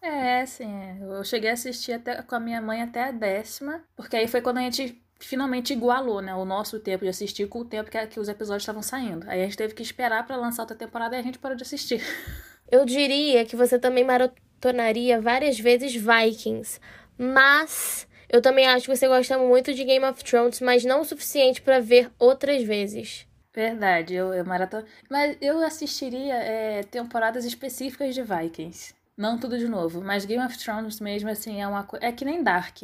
É, 0.01 0.45
sim. 0.45 0.73
É. 0.73 0.97
Eu 1.01 1.23
cheguei 1.23 1.49
a 1.49 1.53
assistir 1.53 1.93
até, 1.93 2.21
com 2.21 2.35
a 2.35 2.39
minha 2.39 2.61
mãe 2.61 2.81
até 2.81 3.03
a 3.03 3.11
décima, 3.11 3.83
porque 3.95 4.15
aí 4.15 4.27
foi 4.27 4.41
quando 4.41 4.57
a 4.57 4.61
gente 4.61 4.99
finalmente 5.19 5.73
igualou, 5.73 6.21
né, 6.21 6.33
o 6.33 6.45
nosso 6.45 6.79
tempo 6.79 7.03
de 7.03 7.09
assistir 7.09 7.47
com 7.47 7.59
o 7.59 7.65
tempo 7.65 7.91
que, 7.91 8.07
que 8.07 8.19
os 8.19 8.29
episódios 8.29 8.63
estavam 8.63 8.81
saindo. 8.81 9.29
Aí 9.29 9.41
a 9.41 9.43
gente 9.43 9.57
teve 9.57 9.73
que 9.73 9.83
esperar 9.83 10.25
para 10.25 10.37
lançar 10.37 10.63
outra 10.63 10.77
temporada 10.77 11.15
e 11.15 11.19
a 11.19 11.21
gente 11.21 11.37
parou 11.37 11.57
de 11.57 11.63
assistir. 11.63 12.01
Eu 12.71 12.85
diria 12.85 13.45
que 13.45 13.55
você 13.55 13.77
também 13.77 14.05
maratonaria 14.05 15.19
várias 15.19 15.59
vezes 15.59 15.93
Vikings, 15.93 16.79
mas 17.17 18.07
eu 18.29 18.41
também 18.41 18.67
acho 18.67 18.85
que 18.85 18.95
você 18.95 19.07
gosta 19.07 19.37
muito 19.37 19.73
de 19.73 19.83
Game 19.83 20.05
of 20.05 20.23
Thrones, 20.23 20.61
mas 20.61 20.85
não 20.85 21.01
o 21.01 21.05
suficiente 21.05 21.61
para 21.61 21.79
ver 21.79 22.11
outras 22.19 22.63
vezes. 22.63 23.27
Verdade, 23.53 24.13
eu, 24.13 24.33
eu 24.33 24.45
maratona. 24.45 24.85
Mas 25.09 25.35
eu 25.41 25.59
assistiria 25.65 26.35
é, 26.35 26.83
temporadas 26.83 27.43
específicas 27.43 28.13
de 28.13 28.21
Vikings. 28.21 28.93
Não 29.17 29.37
tudo 29.37 29.57
de 29.57 29.67
novo, 29.67 30.01
mas 30.01 30.25
Game 30.25 30.45
of 30.45 30.57
Thrones 30.57 30.99
mesmo, 30.99 31.29
assim, 31.29 31.61
é 31.61 31.67
uma 31.67 31.83
coisa. 31.83 32.05
É 32.05 32.11
que 32.11 32.23
nem 32.23 32.43
Dark. 32.43 32.83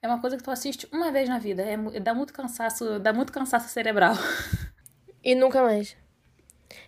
É 0.00 0.08
uma 0.08 0.20
coisa 0.20 0.36
que 0.36 0.42
tu 0.42 0.50
assiste 0.50 0.88
uma 0.92 1.10
vez 1.10 1.28
na 1.28 1.38
vida. 1.38 1.62
É, 1.62 1.76
dá 2.00 2.14
muito 2.14 2.32
cansaço, 2.32 2.98
dá 3.00 3.12
muito 3.12 3.32
cansaço 3.32 3.68
cerebral. 3.68 4.14
E 5.22 5.34
nunca 5.34 5.60
mais. 5.60 5.96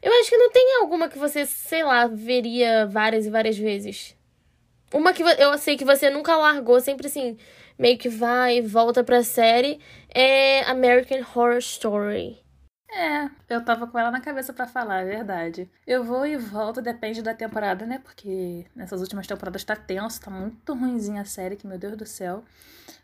Eu 0.00 0.12
acho 0.20 0.30
que 0.30 0.36
não 0.36 0.52
tem 0.52 0.76
alguma 0.80 1.08
que 1.08 1.18
você, 1.18 1.44
sei 1.44 1.82
lá, 1.82 2.06
veria 2.06 2.86
várias 2.86 3.26
e 3.26 3.30
várias 3.30 3.58
vezes. 3.58 4.16
Uma 4.94 5.12
que 5.12 5.22
eu 5.22 5.58
sei 5.58 5.76
que 5.76 5.84
você 5.84 6.08
nunca 6.08 6.36
largou, 6.36 6.80
sempre 6.80 7.08
assim, 7.08 7.36
meio 7.78 7.98
que 7.98 8.08
vai 8.08 8.58
e 8.58 8.62
volta 8.62 9.04
pra 9.04 9.22
série, 9.22 9.80
é 10.12 10.62
American 10.62 11.20
Horror 11.20 11.58
Story. 11.58 12.38
É, 12.90 13.30
eu 13.50 13.62
tava 13.64 13.86
com 13.86 13.98
ela 13.98 14.10
na 14.10 14.20
cabeça 14.20 14.52
para 14.52 14.66
falar, 14.66 15.02
é 15.02 15.04
verdade. 15.04 15.70
Eu 15.86 16.02
vou 16.02 16.26
e 16.26 16.36
volto, 16.36 16.80
depende 16.80 17.22
da 17.22 17.34
temporada, 17.34 17.84
né? 17.86 17.98
Porque 17.98 18.66
nessas 18.74 19.00
últimas 19.00 19.26
temporadas 19.26 19.62
tá 19.62 19.76
tenso, 19.76 20.20
tá 20.20 20.30
muito 20.30 20.74
ruimzinha 20.74 21.20
a 21.22 21.24
série, 21.24 21.56
que 21.56 21.66
meu 21.66 21.78
Deus 21.78 21.96
do 21.96 22.06
céu. 22.06 22.42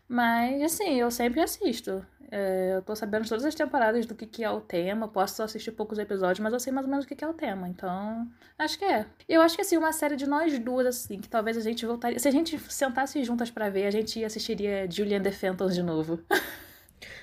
Mas, 0.07 0.61
assim, 0.61 0.99
eu 0.99 1.09
sempre 1.09 1.41
assisto. 1.41 2.05
É, 2.31 2.73
eu 2.75 2.81
tô 2.81 2.95
sabendo 2.95 3.27
todas 3.27 3.45
as 3.45 3.55
temporadas 3.55 4.05
do 4.05 4.15
que, 4.15 4.25
que 4.25 4.43
é 4.43 4.49
o 4.49 4.61
tema. 4.61 5.07
Posso 5.07 5.41
assistir 5.43 5.71
poucos 5.71 5.97
episódios, 5.97 6.39
mas 6.39 6.53
eu 6.53 6.59
sei 6.59 6.73
mais 6.73 6.85
ou 6.85 6.89
menos 6.89 7.05
o 7.05 7.07
que, 7.07 7.15
que 7.15 7.23
é 7.23 7.27
o 7.27 7.33
tema. 7.33 7.67
Então, 7.69 8.27
acho 8.57 8.77
que 8.77 8.85
é. 8.85 9.05
Eu 9.27 9.41
acho 9.41 9.55
que, 9.55 9.61
assim, 9.61 9.77
uma 9.77 9.93
série 9.93 10.15
de 10.15 10.27
nós 10.27 10.57
duas, 10.59 10.85
assim, 10.85 11.19
que 11.19 11.29
talvez 11.29 11.57
a 11.57 11.61
gente 11.61 11.85
voltaria. 11.85 12.19
Se 12.19 12.27
a 12.27 12.31
gente 12.31 12.57
sentasse 12.71 13.23
juntas 13.23 13.49
para 13.49 13.69
ver, 13.69 13.85
a 13.85 13.91
gente 13.91 14.23
assistiria 14.23 14.89
Julian 14.89 15.21
The 15.21 15.31
Phantom 15.31 15.67
de 15.67 15.83
novo. 15.83 16.19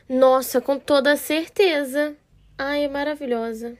Nossa, 0.09 0.61
com 0.61 0.79
toda 0.79 1.17
certeza. 1.17 2.17
Ai, 2.59 2.85
é 2.85 2.89
maravilhosa. 2.89 3.77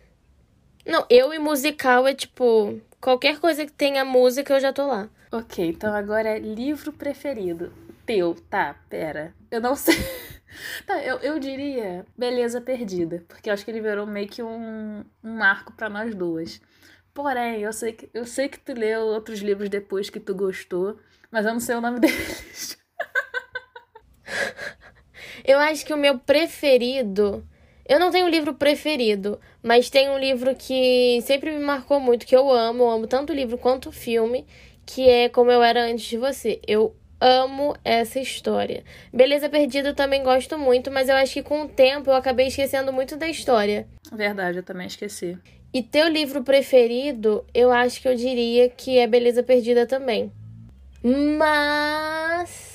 Não, 0.85 1.07
eu 1.09 1.33
e 1.33 1.39
musical 1.39 2.07
é 2.07 2.15
tipo. 2.15 2.81
Qualquer 3.01 3.41
coisa 3.41 3.65
que 3.67 3.73
tenha 3.73 4.05
música, 4.05 4.55
eu 4.55 4.61
já 4.61 4.73
tô 4.73 4.87
lá. 4.87 5.09
Ok, 5.31 5.67
então 5.67 5.93
agora 5.95 6.29
é 6.29 6.39
livro 6.39 6.93
preferido. 6.93 7.73
Teu, 8.05 8.35
tá, 8.51 8.75
pera. 8.89 9.35
Eu 9.51 9.61
não 9.61 9.75
sei. 9.77 9.95
tá, 10.87 11.03
eu, 11.03 11.19
eu 11.19 11.39
diria 11.39 12.05
Beleza 12.17 12.61
Perdida, 12.61 13.25
porque 13.29 13.49
eu 13.49 13.55
acho 13.55 13.65
que 13.65 13.71
ele 13.71 13.81
virou 13.81 14.07
meio 14.07 14.29
que 14.29 14.43
um, 14.43 15.05
um 15.23 15.37
marco 15.37 15.73
para 15.73 15.89
nós 15.89 16.15
duas. 16.15 16.61
Porém, 17.15 17.61
eu 17.61 17.73
sei, 17.73 17.93
que, 17.93 18.11
eu 18.15 18.25
sei 18.25 18.49
que 18.49 18.59
tu 18.59 18.73
leu 18.73 19.03
outros 19.03 19.41
livros 19.41 19.69
depois 19.69 20.09
que 20.09 20.19
tu 20.19 20.35
gostou, 20.35 20.99
mas 21.31 21.45
eu 21.45 21.53
não 21.53 21.61
sei 21.61 21.77
o 21.77 21.81
nome 21.81 22.01
deles. 22.01 22.79
eu 25.45 25.59
acho 25.59 25.85
que 25.85 25.93
o 25.93 25.99
meu 25.99 26.19
preferido 26.19 27.47
eu 27.85 27.99
não 27.99 28.11
tenho 28.11 28.27
um 28.27 28.29
livro 28.29 28.55
preferido, 28.55 29.41
mas 29.63 29.91
tem 29.91 30.09
um 30.09 30.19
livro 30.19 30.55
que 30.55 31.21
sempre 31.23 31.51
me 31.51 31.63
marcou 31.65 31.99
muito, 31.99 32.25
que 32.25 32.35
eu 32.35 32.51
amo, 32.51 32.85
eu 32.85 32.91
amo 32.91 33.07
tanto 33.07 33.33
o 33.33 33.37
livro 33.37 33.59
quanto 33.59 33.89
o 33.89 33.93
filme, 33.93 34.47
que 34.87 35.09
é 35.09 35.29
Como 35.29 35.51
Eu 35.51 35.63
Era 35.63 35.85
Antes 35.85 36.05
de 36.07 36.17
Você. 36.17 36.61
Eu 36.67 36.95
amo 37.23 37.77
essa 37.85 38.19
história. 38.19 38.83
Beleza 39.13 39.49
Perdida 39.49 39.91
eu 39.91 39.95
também 39.95 40.25
gosto 40.25 40.59
muito, 40.59 40.91
mas 40.91 41.09
eu 41.09 41.15
acho 41.15 41.35
que 41.35 41.43
com 41.43 41.63
o 41.63 41.69
tempo 41.69 42.11
eu 42.11 42.15
acabei 42.15 42.49
esquecendo 42.49 42.93
muito 42.93 43.17
da 43.17 43.29
história. 43.29 43.87
Verdade, 44.13 44.59
eu 44.59 44.63
também 44.65 44.89
esqueci. 44.89 45.39
E 45.73 45.83
teu 45.83 46.09
livro 46.09 46.43
preferido, 46.43 47.47
eu 47.55 47.71
acho 47.71 48.03
que 48.03 48.09
eu 48.09 48.15
diria 48.15 48.69
que 48.69 48.99
é 48.99 49.07
Beleza 49.07 49.43
Perdida 49.43 49.87
também. 49.87 50.33
Mas 51.39 52.73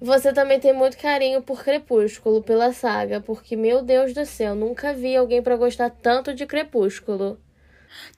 você 0.00 0.32
também 0.32 0.60
tem 0.60 0.72
muito 0.72 0.96
carinho 0.96 1.42
por 1.42 1.64
Crepúsculo, 1.64 2.42
pela 2.42 2.72
saga, 2.72 3.20
porque, 3.20 3.56
meu 3.56 3.82
Deus 3.82 4.14
do 4.14 4.24
céu, 4.24 4.54
nunca 4.54 4.94
vi 4.94 5.16
alguém 5.16 5.42
para 5.42 5.56
gostar 5.56 5.90
tanto 5.90 6.32
de 6.32 6.46
Crepúsculo. 6.46 7.40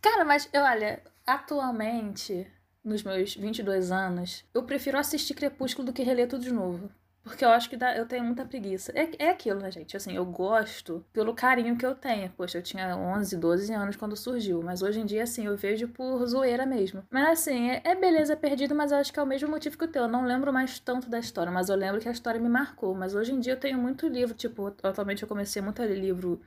Cara, 0.00 0.24
mas 0.24 0.48
olha, 0.54 1.00
atualmente, 1.26 2.46
nos 2.84 3.02
meus 3.02 3.34
22 3.34 3.90
anos, 3.90 4.44
eu 4.54 4.62
prefiro 4.62 4.98
assistir 4.98 5.34
Crepúsculo 5.34 5.86
do 5.86 5.92
que 5.92 6.02
reler 6.02 6.28
tudo 6.28 6.42
de 6.42 6.52
novo. 6.52 6.90
Porque 7.22 7.44
eu 7.44 7.50
acho 7.50 7.68
que 7.68 7.76
dá, 7.76 7.94
eu 7.94 8.06
tenho 8.06 8.24
muita 8.24 8.46
preguiça. 8.46 8.92
É, 8.94 9.26
é 9.26 9.30
aquilo, 9.30 9.60
né, 9.60 9.70
gente? 9.70 9.94
Assim, 9.96 10.14
eu 10.16 10.24
gosto 10.24 11.04
pelo 11.12 11.34
carinho 11.34 11.76
que 11.76 11.84
eu 11.84 11.94
tenho. 11.94 12.30
Poxa, 12.30 12.58
eu 12.58 12.62
tinha 12.62 12.96
11, 12.96 13.36
12 13.36 13.72
anos 13.74 13.96
quando 13.96 14.16
surgiu. 14.16 14.62
Mas 14.62 14.80
hoje 14.80 15.00
em 15.00 15.06
dia, 15.06 15.24
assim, 15.24 15.44
eu 15.44 15.54
vejo 15.54 15.86
por 15.88 16.26
zoeira 16.26 16.64
mesmo. 16.64 17.04
Mas, 17.10 17.40
assim, 17.40 17.70
é, 17.70 17.82
é 17.84 17.94
beleza 17.94 18.34
perdido, 18.34 18.74
mas 18.74 18.90
eu 18.90 18.98
acho 18.98 19.12
que 19.12 19.20
é 19.20 19.22
o 19.22 19.26
mesmo 19.26 19.50
motivo 19.50 19.76
que 19.76 19.84
o 19.84 19.88
teu. 19.88 20.04
Eu 20.04 20.08
não 20.08 20.24
lembro 20.24 20.50
mais 20.50 20.78
tanto 20.78 21.10
da 21.10 21.18
história, 21.18 21.52
mas 21.52 21.68
eu 21.68 21.76
lembro 21.76 22.00
que 22.00 22.08
a 22.08 22.12
história 22.12 22.40
me 22.40 22.48
marcou. 22.48 22.94
Mas 22.94 23.14
hoje 23.14 23.32
em 23.32 23.38
dia 23.38 23.52
eu 23.52 23.60
tenho 23.60 23.78
muito 23.78 24.08
livro. 24.08 24.34
Tipo, 24.34 24.74
atualmente 24.82 25.22
eu 25.22 25.28
comecei 25.28 25.60
muito 25.60 25.82
a 25.82 25.84
ler 25.84 25.96
livro 25.98 26.40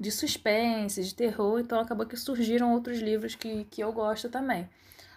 de 0.00 0.10
suspense, 0.10 1.04
de 1.04 1.14
terror. 1.14 1.60
Então 1.60 1.78
acabou 1.78 2.06
que 2.06 2.16
surgiram 2.16 2.72
outros 2.72 3.00
livros 3.00 3.34
que, 3.34 3.64
que 3.64 3.82
eu 3.82 3.92
gosto 3.92 4.30
também. 4.30 4.66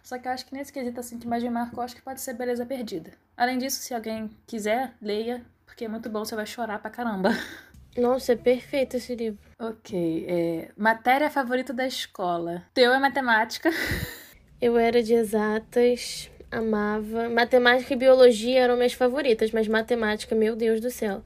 Só 0.04 0.18
que 0.18 0.28
eu 0.28 0.32
acho 0.32 0.46
que 0.46 0.54
nesse 0.54 0.72
quesito 0.72 1.00
assim 1.00 1.20
que 1.20 1.28
mais 1.28 1.44
me 1.44 1.50
marcou, 1.50 1.84
acho 1.84 1.96
que 1.96 2.02
pode 2.02 2.22
ser 2.22 2.34
Beleza 2.34 2.66
Perdida. 2.66 3.12
Além 3.36 3.58
disso, 3.58 3.80
se 3.80 3.94
alguém 3.94 4.30
quiser, 4.46 4.94
leia, 5.02 5.46
porque 5.66 5.86
é 5.86 5.88
muito 5.88 6.10
bom, 6.10 6.26
você 6.26 6.36
vai 6.36 6.46
chorar 6.46 6.80
pra 6.80 6.90
caramba. 6.90 7.30
Nossa, 7.98 8.34
é 8.34 8.36
perfeito 8.36 8.98
esse 8.98 9.16
livro. 9.16 9.40
Ok. 9.58 10.26
É... 10.28 10.72
Matéria 10.78 11.30
favorita 11.30 11.74
da 11.74 11.88
escola. 11.88 12.64
Teu 12.74 12.94
é 12.94 13.00
matemática. 13.00 13.70
Eu 14.62 14.78
era 14.78 15.02
de 15.02 15.14
exatas, 15.14 16.30
amava. 16.52 17.30
Matemática 17.30 17.94
e 17.94 17.98
biologia 17.98 18.60
eram 18.60 18.76
minhas 18.76 18.94
favoritas, 18.94 19.52
mas 19.52 19.68
matemática, 19.68 20.36
meu 20.36 20.56
Deus 20.56 20.82
do 20.82 20.92
céu. 20.92 21.24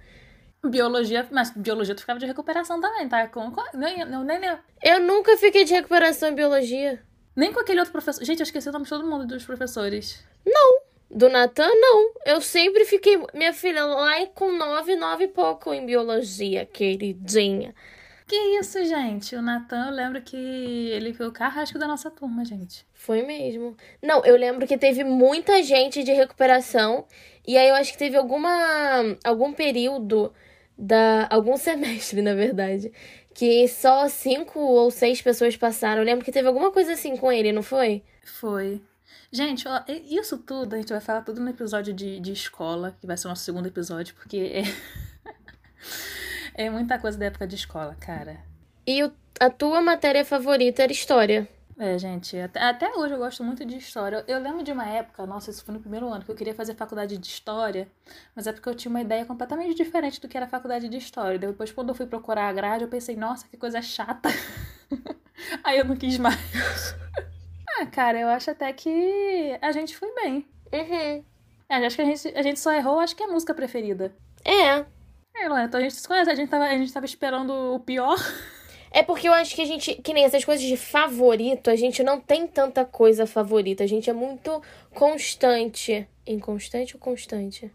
Biologia, 0.64 1.28
mas 1.32 1.52
biologia 1.52 1.96
tu 1.96 2.02
ficava 2.02 2.20
de 2.20 2.26
recuperação 2.26 2.80
também, 2.80 3.10
tá? 3.10 3.28
Com, 3.28 3.52
nem, 3.74 4.06
nem, 4.06 4.40
nem. 4.40 4.58
Eu 4.82 5.00
nunca 5.02 5.36
fiquei 5.36 5.66
de 5.66 5.74
recuperação 5.74 6.30
em 6.30 6.36
biologia. 6.36 7.02
Nem 7.36 7.52
com 7.52 7.60
aquele 7.60 7.80
outro 7.80 7.92
professor. 7.92 8.24
Gente, 8.24 8.40
eu 8.40 8.44
esqueci 8.44 8.70
o 8.70 8.72
nome 8.72 8.86
de 8.86 8.90
todo 8.90 9.06
mundo 9.06 9.26
dos 9.26 9.46
professores. 9.46 10.24
Não. 10.46 10.84
Do 11.10 11.30
Natan, 11.30 11.70
não. 11.74 12.12
Eu 12.26 12.42
sempre 12.42 12.86
fiquei. 12.86 13.22
Minha 13.34 13.54
filha, 13.54 13.86
lá 13.86 14.26
com 14.28 14.52
nove, 14.52 14.96
nove 14.96 15.26
e 15.26 15.28
pouco 15.28 15.74
em 15.74 15.86
biologia, 15.86 16.66
queridinha. 16.66 17.74
Que 18.28 18.36
isso, 18.60 18.84
gente? 18.84 19.36
O 19.36 19.42
Natan, 19.42 19.88
eu 19.88 19.92
lembro 19.92 20.22
que 20.22 20.36
ele 20.36 21.14
foi 21.14 21.28
o 21.28 21.32
carrasco 21.32 21.78
da 21.78 21.88
nossa 21.88 22.10
turma, 22.10 22.44
gente. 22.46 22.86
Foi 22.94 23.22
mesmo. 23.22 23.76
Não, 24.02 24.26
eu 24.26 24.36
lembro 24.36 24.66
que 24.66 24.78
teve 24.78 25.04
muita 25.04 25.62
gente 25.62 26.04
de 26.04 26.12
recuperação. 26.14 27.06
E 27.46 27.58
aí 27.58 27.70
eu 27.70 27.76
acho 27.76 27.92
que 27.92 27.98
teve 27.98 28.18
alguma. 28.18 28.50
algum 29.24 29.54
período 29.54 30.34
da. 30.78 31.28
algum 31.30 31.58
semestre, 31.58 32.22
na 32.22 32.34
verdade 32.34 32.92
que 33.34 33.68
só 33.68 34.08
cinco 34.08 34.60
ou 34.60 34.92
seis 34.92 35.22
pessoas 35.22 35.58
passaram. 35.58 36.02
Eu 36.02 36.06
lembro 36.06 36.24
que 36.24 36.32
teve 36.32 36.48
alguma 36.48 36.72
coisa 36.72 36.94
assim 36.94 37.18
com 37.18 37.32
ele, 37.32 37.52
não 37.52 37.64
foi? 37.64 38.04
Foi. 38.24 38.82
Gente, 39.32 39.68
ó, 39.68 39.82
isso 39.88 40.38
tudo 40.38 40.76
a 40.76 40.78
gente 40.78 40.90
vai 40.90 41.02
falar 41.02 41.22
tudo 41.22 41.42
no 41.42 41.50
episódio 41.50 41.92
de, 41.92 42.20
de 42.20 42.32
escola, 42.32 42.96
que 43.02 43.08
vai 43.08 43.18
ser 43.18 43.28
o 43.28 43.30
nosso 43.30 43.44
segundo 43.44 43.68
episódio, 43.68 44.14
porque 44.14 44.64
é, 44.64 44.64
é 46.66 46.70
muita 46.70 47.00
coisa 47.00 47.18
da 47.18 47.26
época 47.26 47.48
de 47.48 47.56
escola, 47.56 47.96
cara. 48.00 48.38
E 48.86 49.04
o, 49.04 49.12
a 49.40 49.50
tua 49.50 49.82
matéria 49.82 50.24
favorita 50.24 50.84
era 50.84 50.92
história? 50.92 51.50
É, 51.78 51.98
gente, 51.98 52.38
até, 52.38 52.62
até 52.62 52.92
hoje 52.96 53.14
eu 53.14 53.18
gosto 53.18 53.44
muito 53.44 53.66
de 53.66 53.78
história. 53.78 54.24
Eu, 54.28 54.36
eu, 54.36 54.44
lembro 54.44 54.64
de 54.64 54.72
uma 54.72 54.86
época, 54.86 55.26
nossa, 55.26 55.50
isso 55.50 55.64
foi 55.66 55.74
no 55.74 55.80
primeiro 55.80 56.08
ano, 56.08 56.24
que 56.24 56.30
eu 56.30 56.36
queria 56.36 56.54
fazer 56.54 56.76
faculdade 56.76 57.18
de 57.18 57.28
história, 57.28 57.88
mas 58.36 58.46
é 58.46 58.54
porque 58.54 58.70
eu 58.70 58.76
tinha 58.76 58.90
uma 58.90 59.02
ideia 59.02 59.26
completamente 59.26 59.74
diferente 59.76 60.22
do 60.22 60.28
que 60.28 60.38
era 60.38 60.48
faculdade 60.48 60.88
de 60.88 60.98
história. 60.98 61.40
Depois, 61.40 61.72
quando 61.72 61.90
eu 61.90 61.96
fui 61.96 62.06
procurar 62.06 62.48
a 62.48 62.54
grade, 62.54 62.84
eu 62.84 62.90
pensei, 62.90 63.16
nossa, 63.16 63.48
que 63.48 63.58
coisa 63.58 63.82
chata. 63.82 64.30
Aí 65.64 65.80
eu 65.80 65.86
não 65.86 65.96
quis 65.96 66.18
mais. 66.18 66.38
ah, 67.80 67.86
cara, 67.88 68.20
eu 68.20 68.28
acho 68.30 68.52
até 68.52 68.72
que 68.72 69.58
a 69.62 69.72
gente 69.72 69.98
foi 69.98 70.14
bem. 70.14 70.48
Uhum. 70.72 71.24
É, 71.70 71.86
acho 71.86 71.96
que 71.96 72.02
a 72.02 72.06
gente, 72.06 72.28
a 72.38 72.42
gente 72.44 72.60
só 72.60 72.72
errou, 72.72 73.00
acho 73.00 73.16
que 73.16 73.24
é 73.24 73.26
a 73.26 73.32
música 73.32 73.54
preferida. 73.54 74.14
É. 74.46 74.86
É, 75.36 75.50
Luana, 75.50 75.66
então 75.66 75.80
a 75.80 75.84
gente 75.84 75.96
se 75.96 76.08
conhece, 76.08 76.30
a 76.30 76.36
gente 76.36 76.50
tava, 76.50 76.66
a 76.66 76.78
gente 76.78 76.94
tava 76.94 77.06
esperando 77.06 77.52
o 77.52 77.80
pior. 77.80 78.18
É 78.96 79.02
porque 79.02 79.28
eu 79.28 79.34
acho 79.34 79.56
que 79.56 79.62
a 79.64 79.66
gente, 79.66 79.96
que 79.96 80.14
nem 80.14 80.24
essas 80.24 80.46
coisas 80.46 80.64
de 80.64 80.78
favorito, 80.78 81.72
a 81.72 81.76
gente 81.76 82.04
não 82.04 82.22
tem 82.22 82.46
tanta 82.46 82.86
coisa 82.86 83.26
favorita. 83.26 83.84
A 83.84 83.88
gente 83.88 84.08
é 84.08 84.14
muito 84.14 84.62
constante. 84.94 86.08
Inconstante 86.28 86.96
ou 86.96 87.02
constante? 87.02 87.72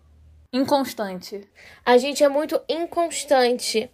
Inconstante. 0.55 1.41
A 1.85 1.99
gente 1.99 2.23
é 2.23 2.29
muito 2.29 2.61
inconstante. 2.69 3.91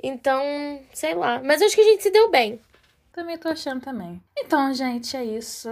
Então, 0.00 0.80
sei 0.94 1.16
lá. 1.16 1.42
Mas 1.42 1.60
eu 1.60 1.66
acho 1.66 1.74
que 1.74 1.82
a 1.82 1.90
gente 1.90 2.02
se 2.04 2.12
deu 2.12 2.30
bem. 2.30 2.60
Também 3.18 3.36
tô 3.36 3.48
achando 3.48 3.80
também. 3.80 4.22
Então, 4.38 4.72
gente, 4.72 5.16
é 5.16 5.24
isso. 5.24 5.68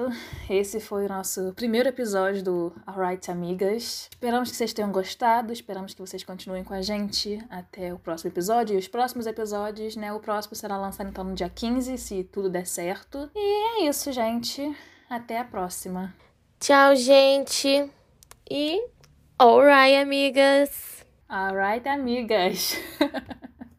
Esse 0.51 0.81
foi 0.81 1.07
o 1.07 1.09
nosso 1.09 1.53
primeiro 1.55 1.89
episódio 1.89 2.43
do 2.43 2.73
Alright 2.85 3.31
Amigas. 3.31 4.09
Esperamos 4.11 4.51
que 4.51 4.57
vocês 4.57 4.73
tenham 4.73 4.91
gostado, 4.91 5.53
esperamos 5.53 5.95
que 5.95 6.01
vocês 6.01 6.25
continuem 6.25 6.65
com 6.65 6.75
a 6.75 6.83
gente 6.83 7.39
até 7.49 7.95
o 7.95 8.01
próximo 8.01 8.33
episódio. 8.33 8.75
E 8.75 8.79
os 8.79 8.89
próximos 8.89 9.29
episódios, 9.29 9.95
né? 9.95 10.13
O 10.13 10.19
próximo 10.19 10.57
será 10.57 10.77
lançado 10.77 11.09
então 11.09 11.23
no 11.23 11.37
dia 11.37 11.49
15, 11.49 11.97
se 11.97 12.25
tudo 12.25 12.51
der 12.51 12.67
certo. 12.67 13.31
E 13.33 13.85
é 13.85 13.89
isso, 13.89 14.11
gente. 14.11 14.77
Até 15.09 15.39
a 15.39 15.45
próxima. 15.45 16.13
Tchau, 16.59 16.97
gente. 16.97 17.89
E 18.51 18.85
alright, 19.39 19.95
amigas. 19.95 21.07
Alright, 21.29 21.89
amigas. 21.89 22.75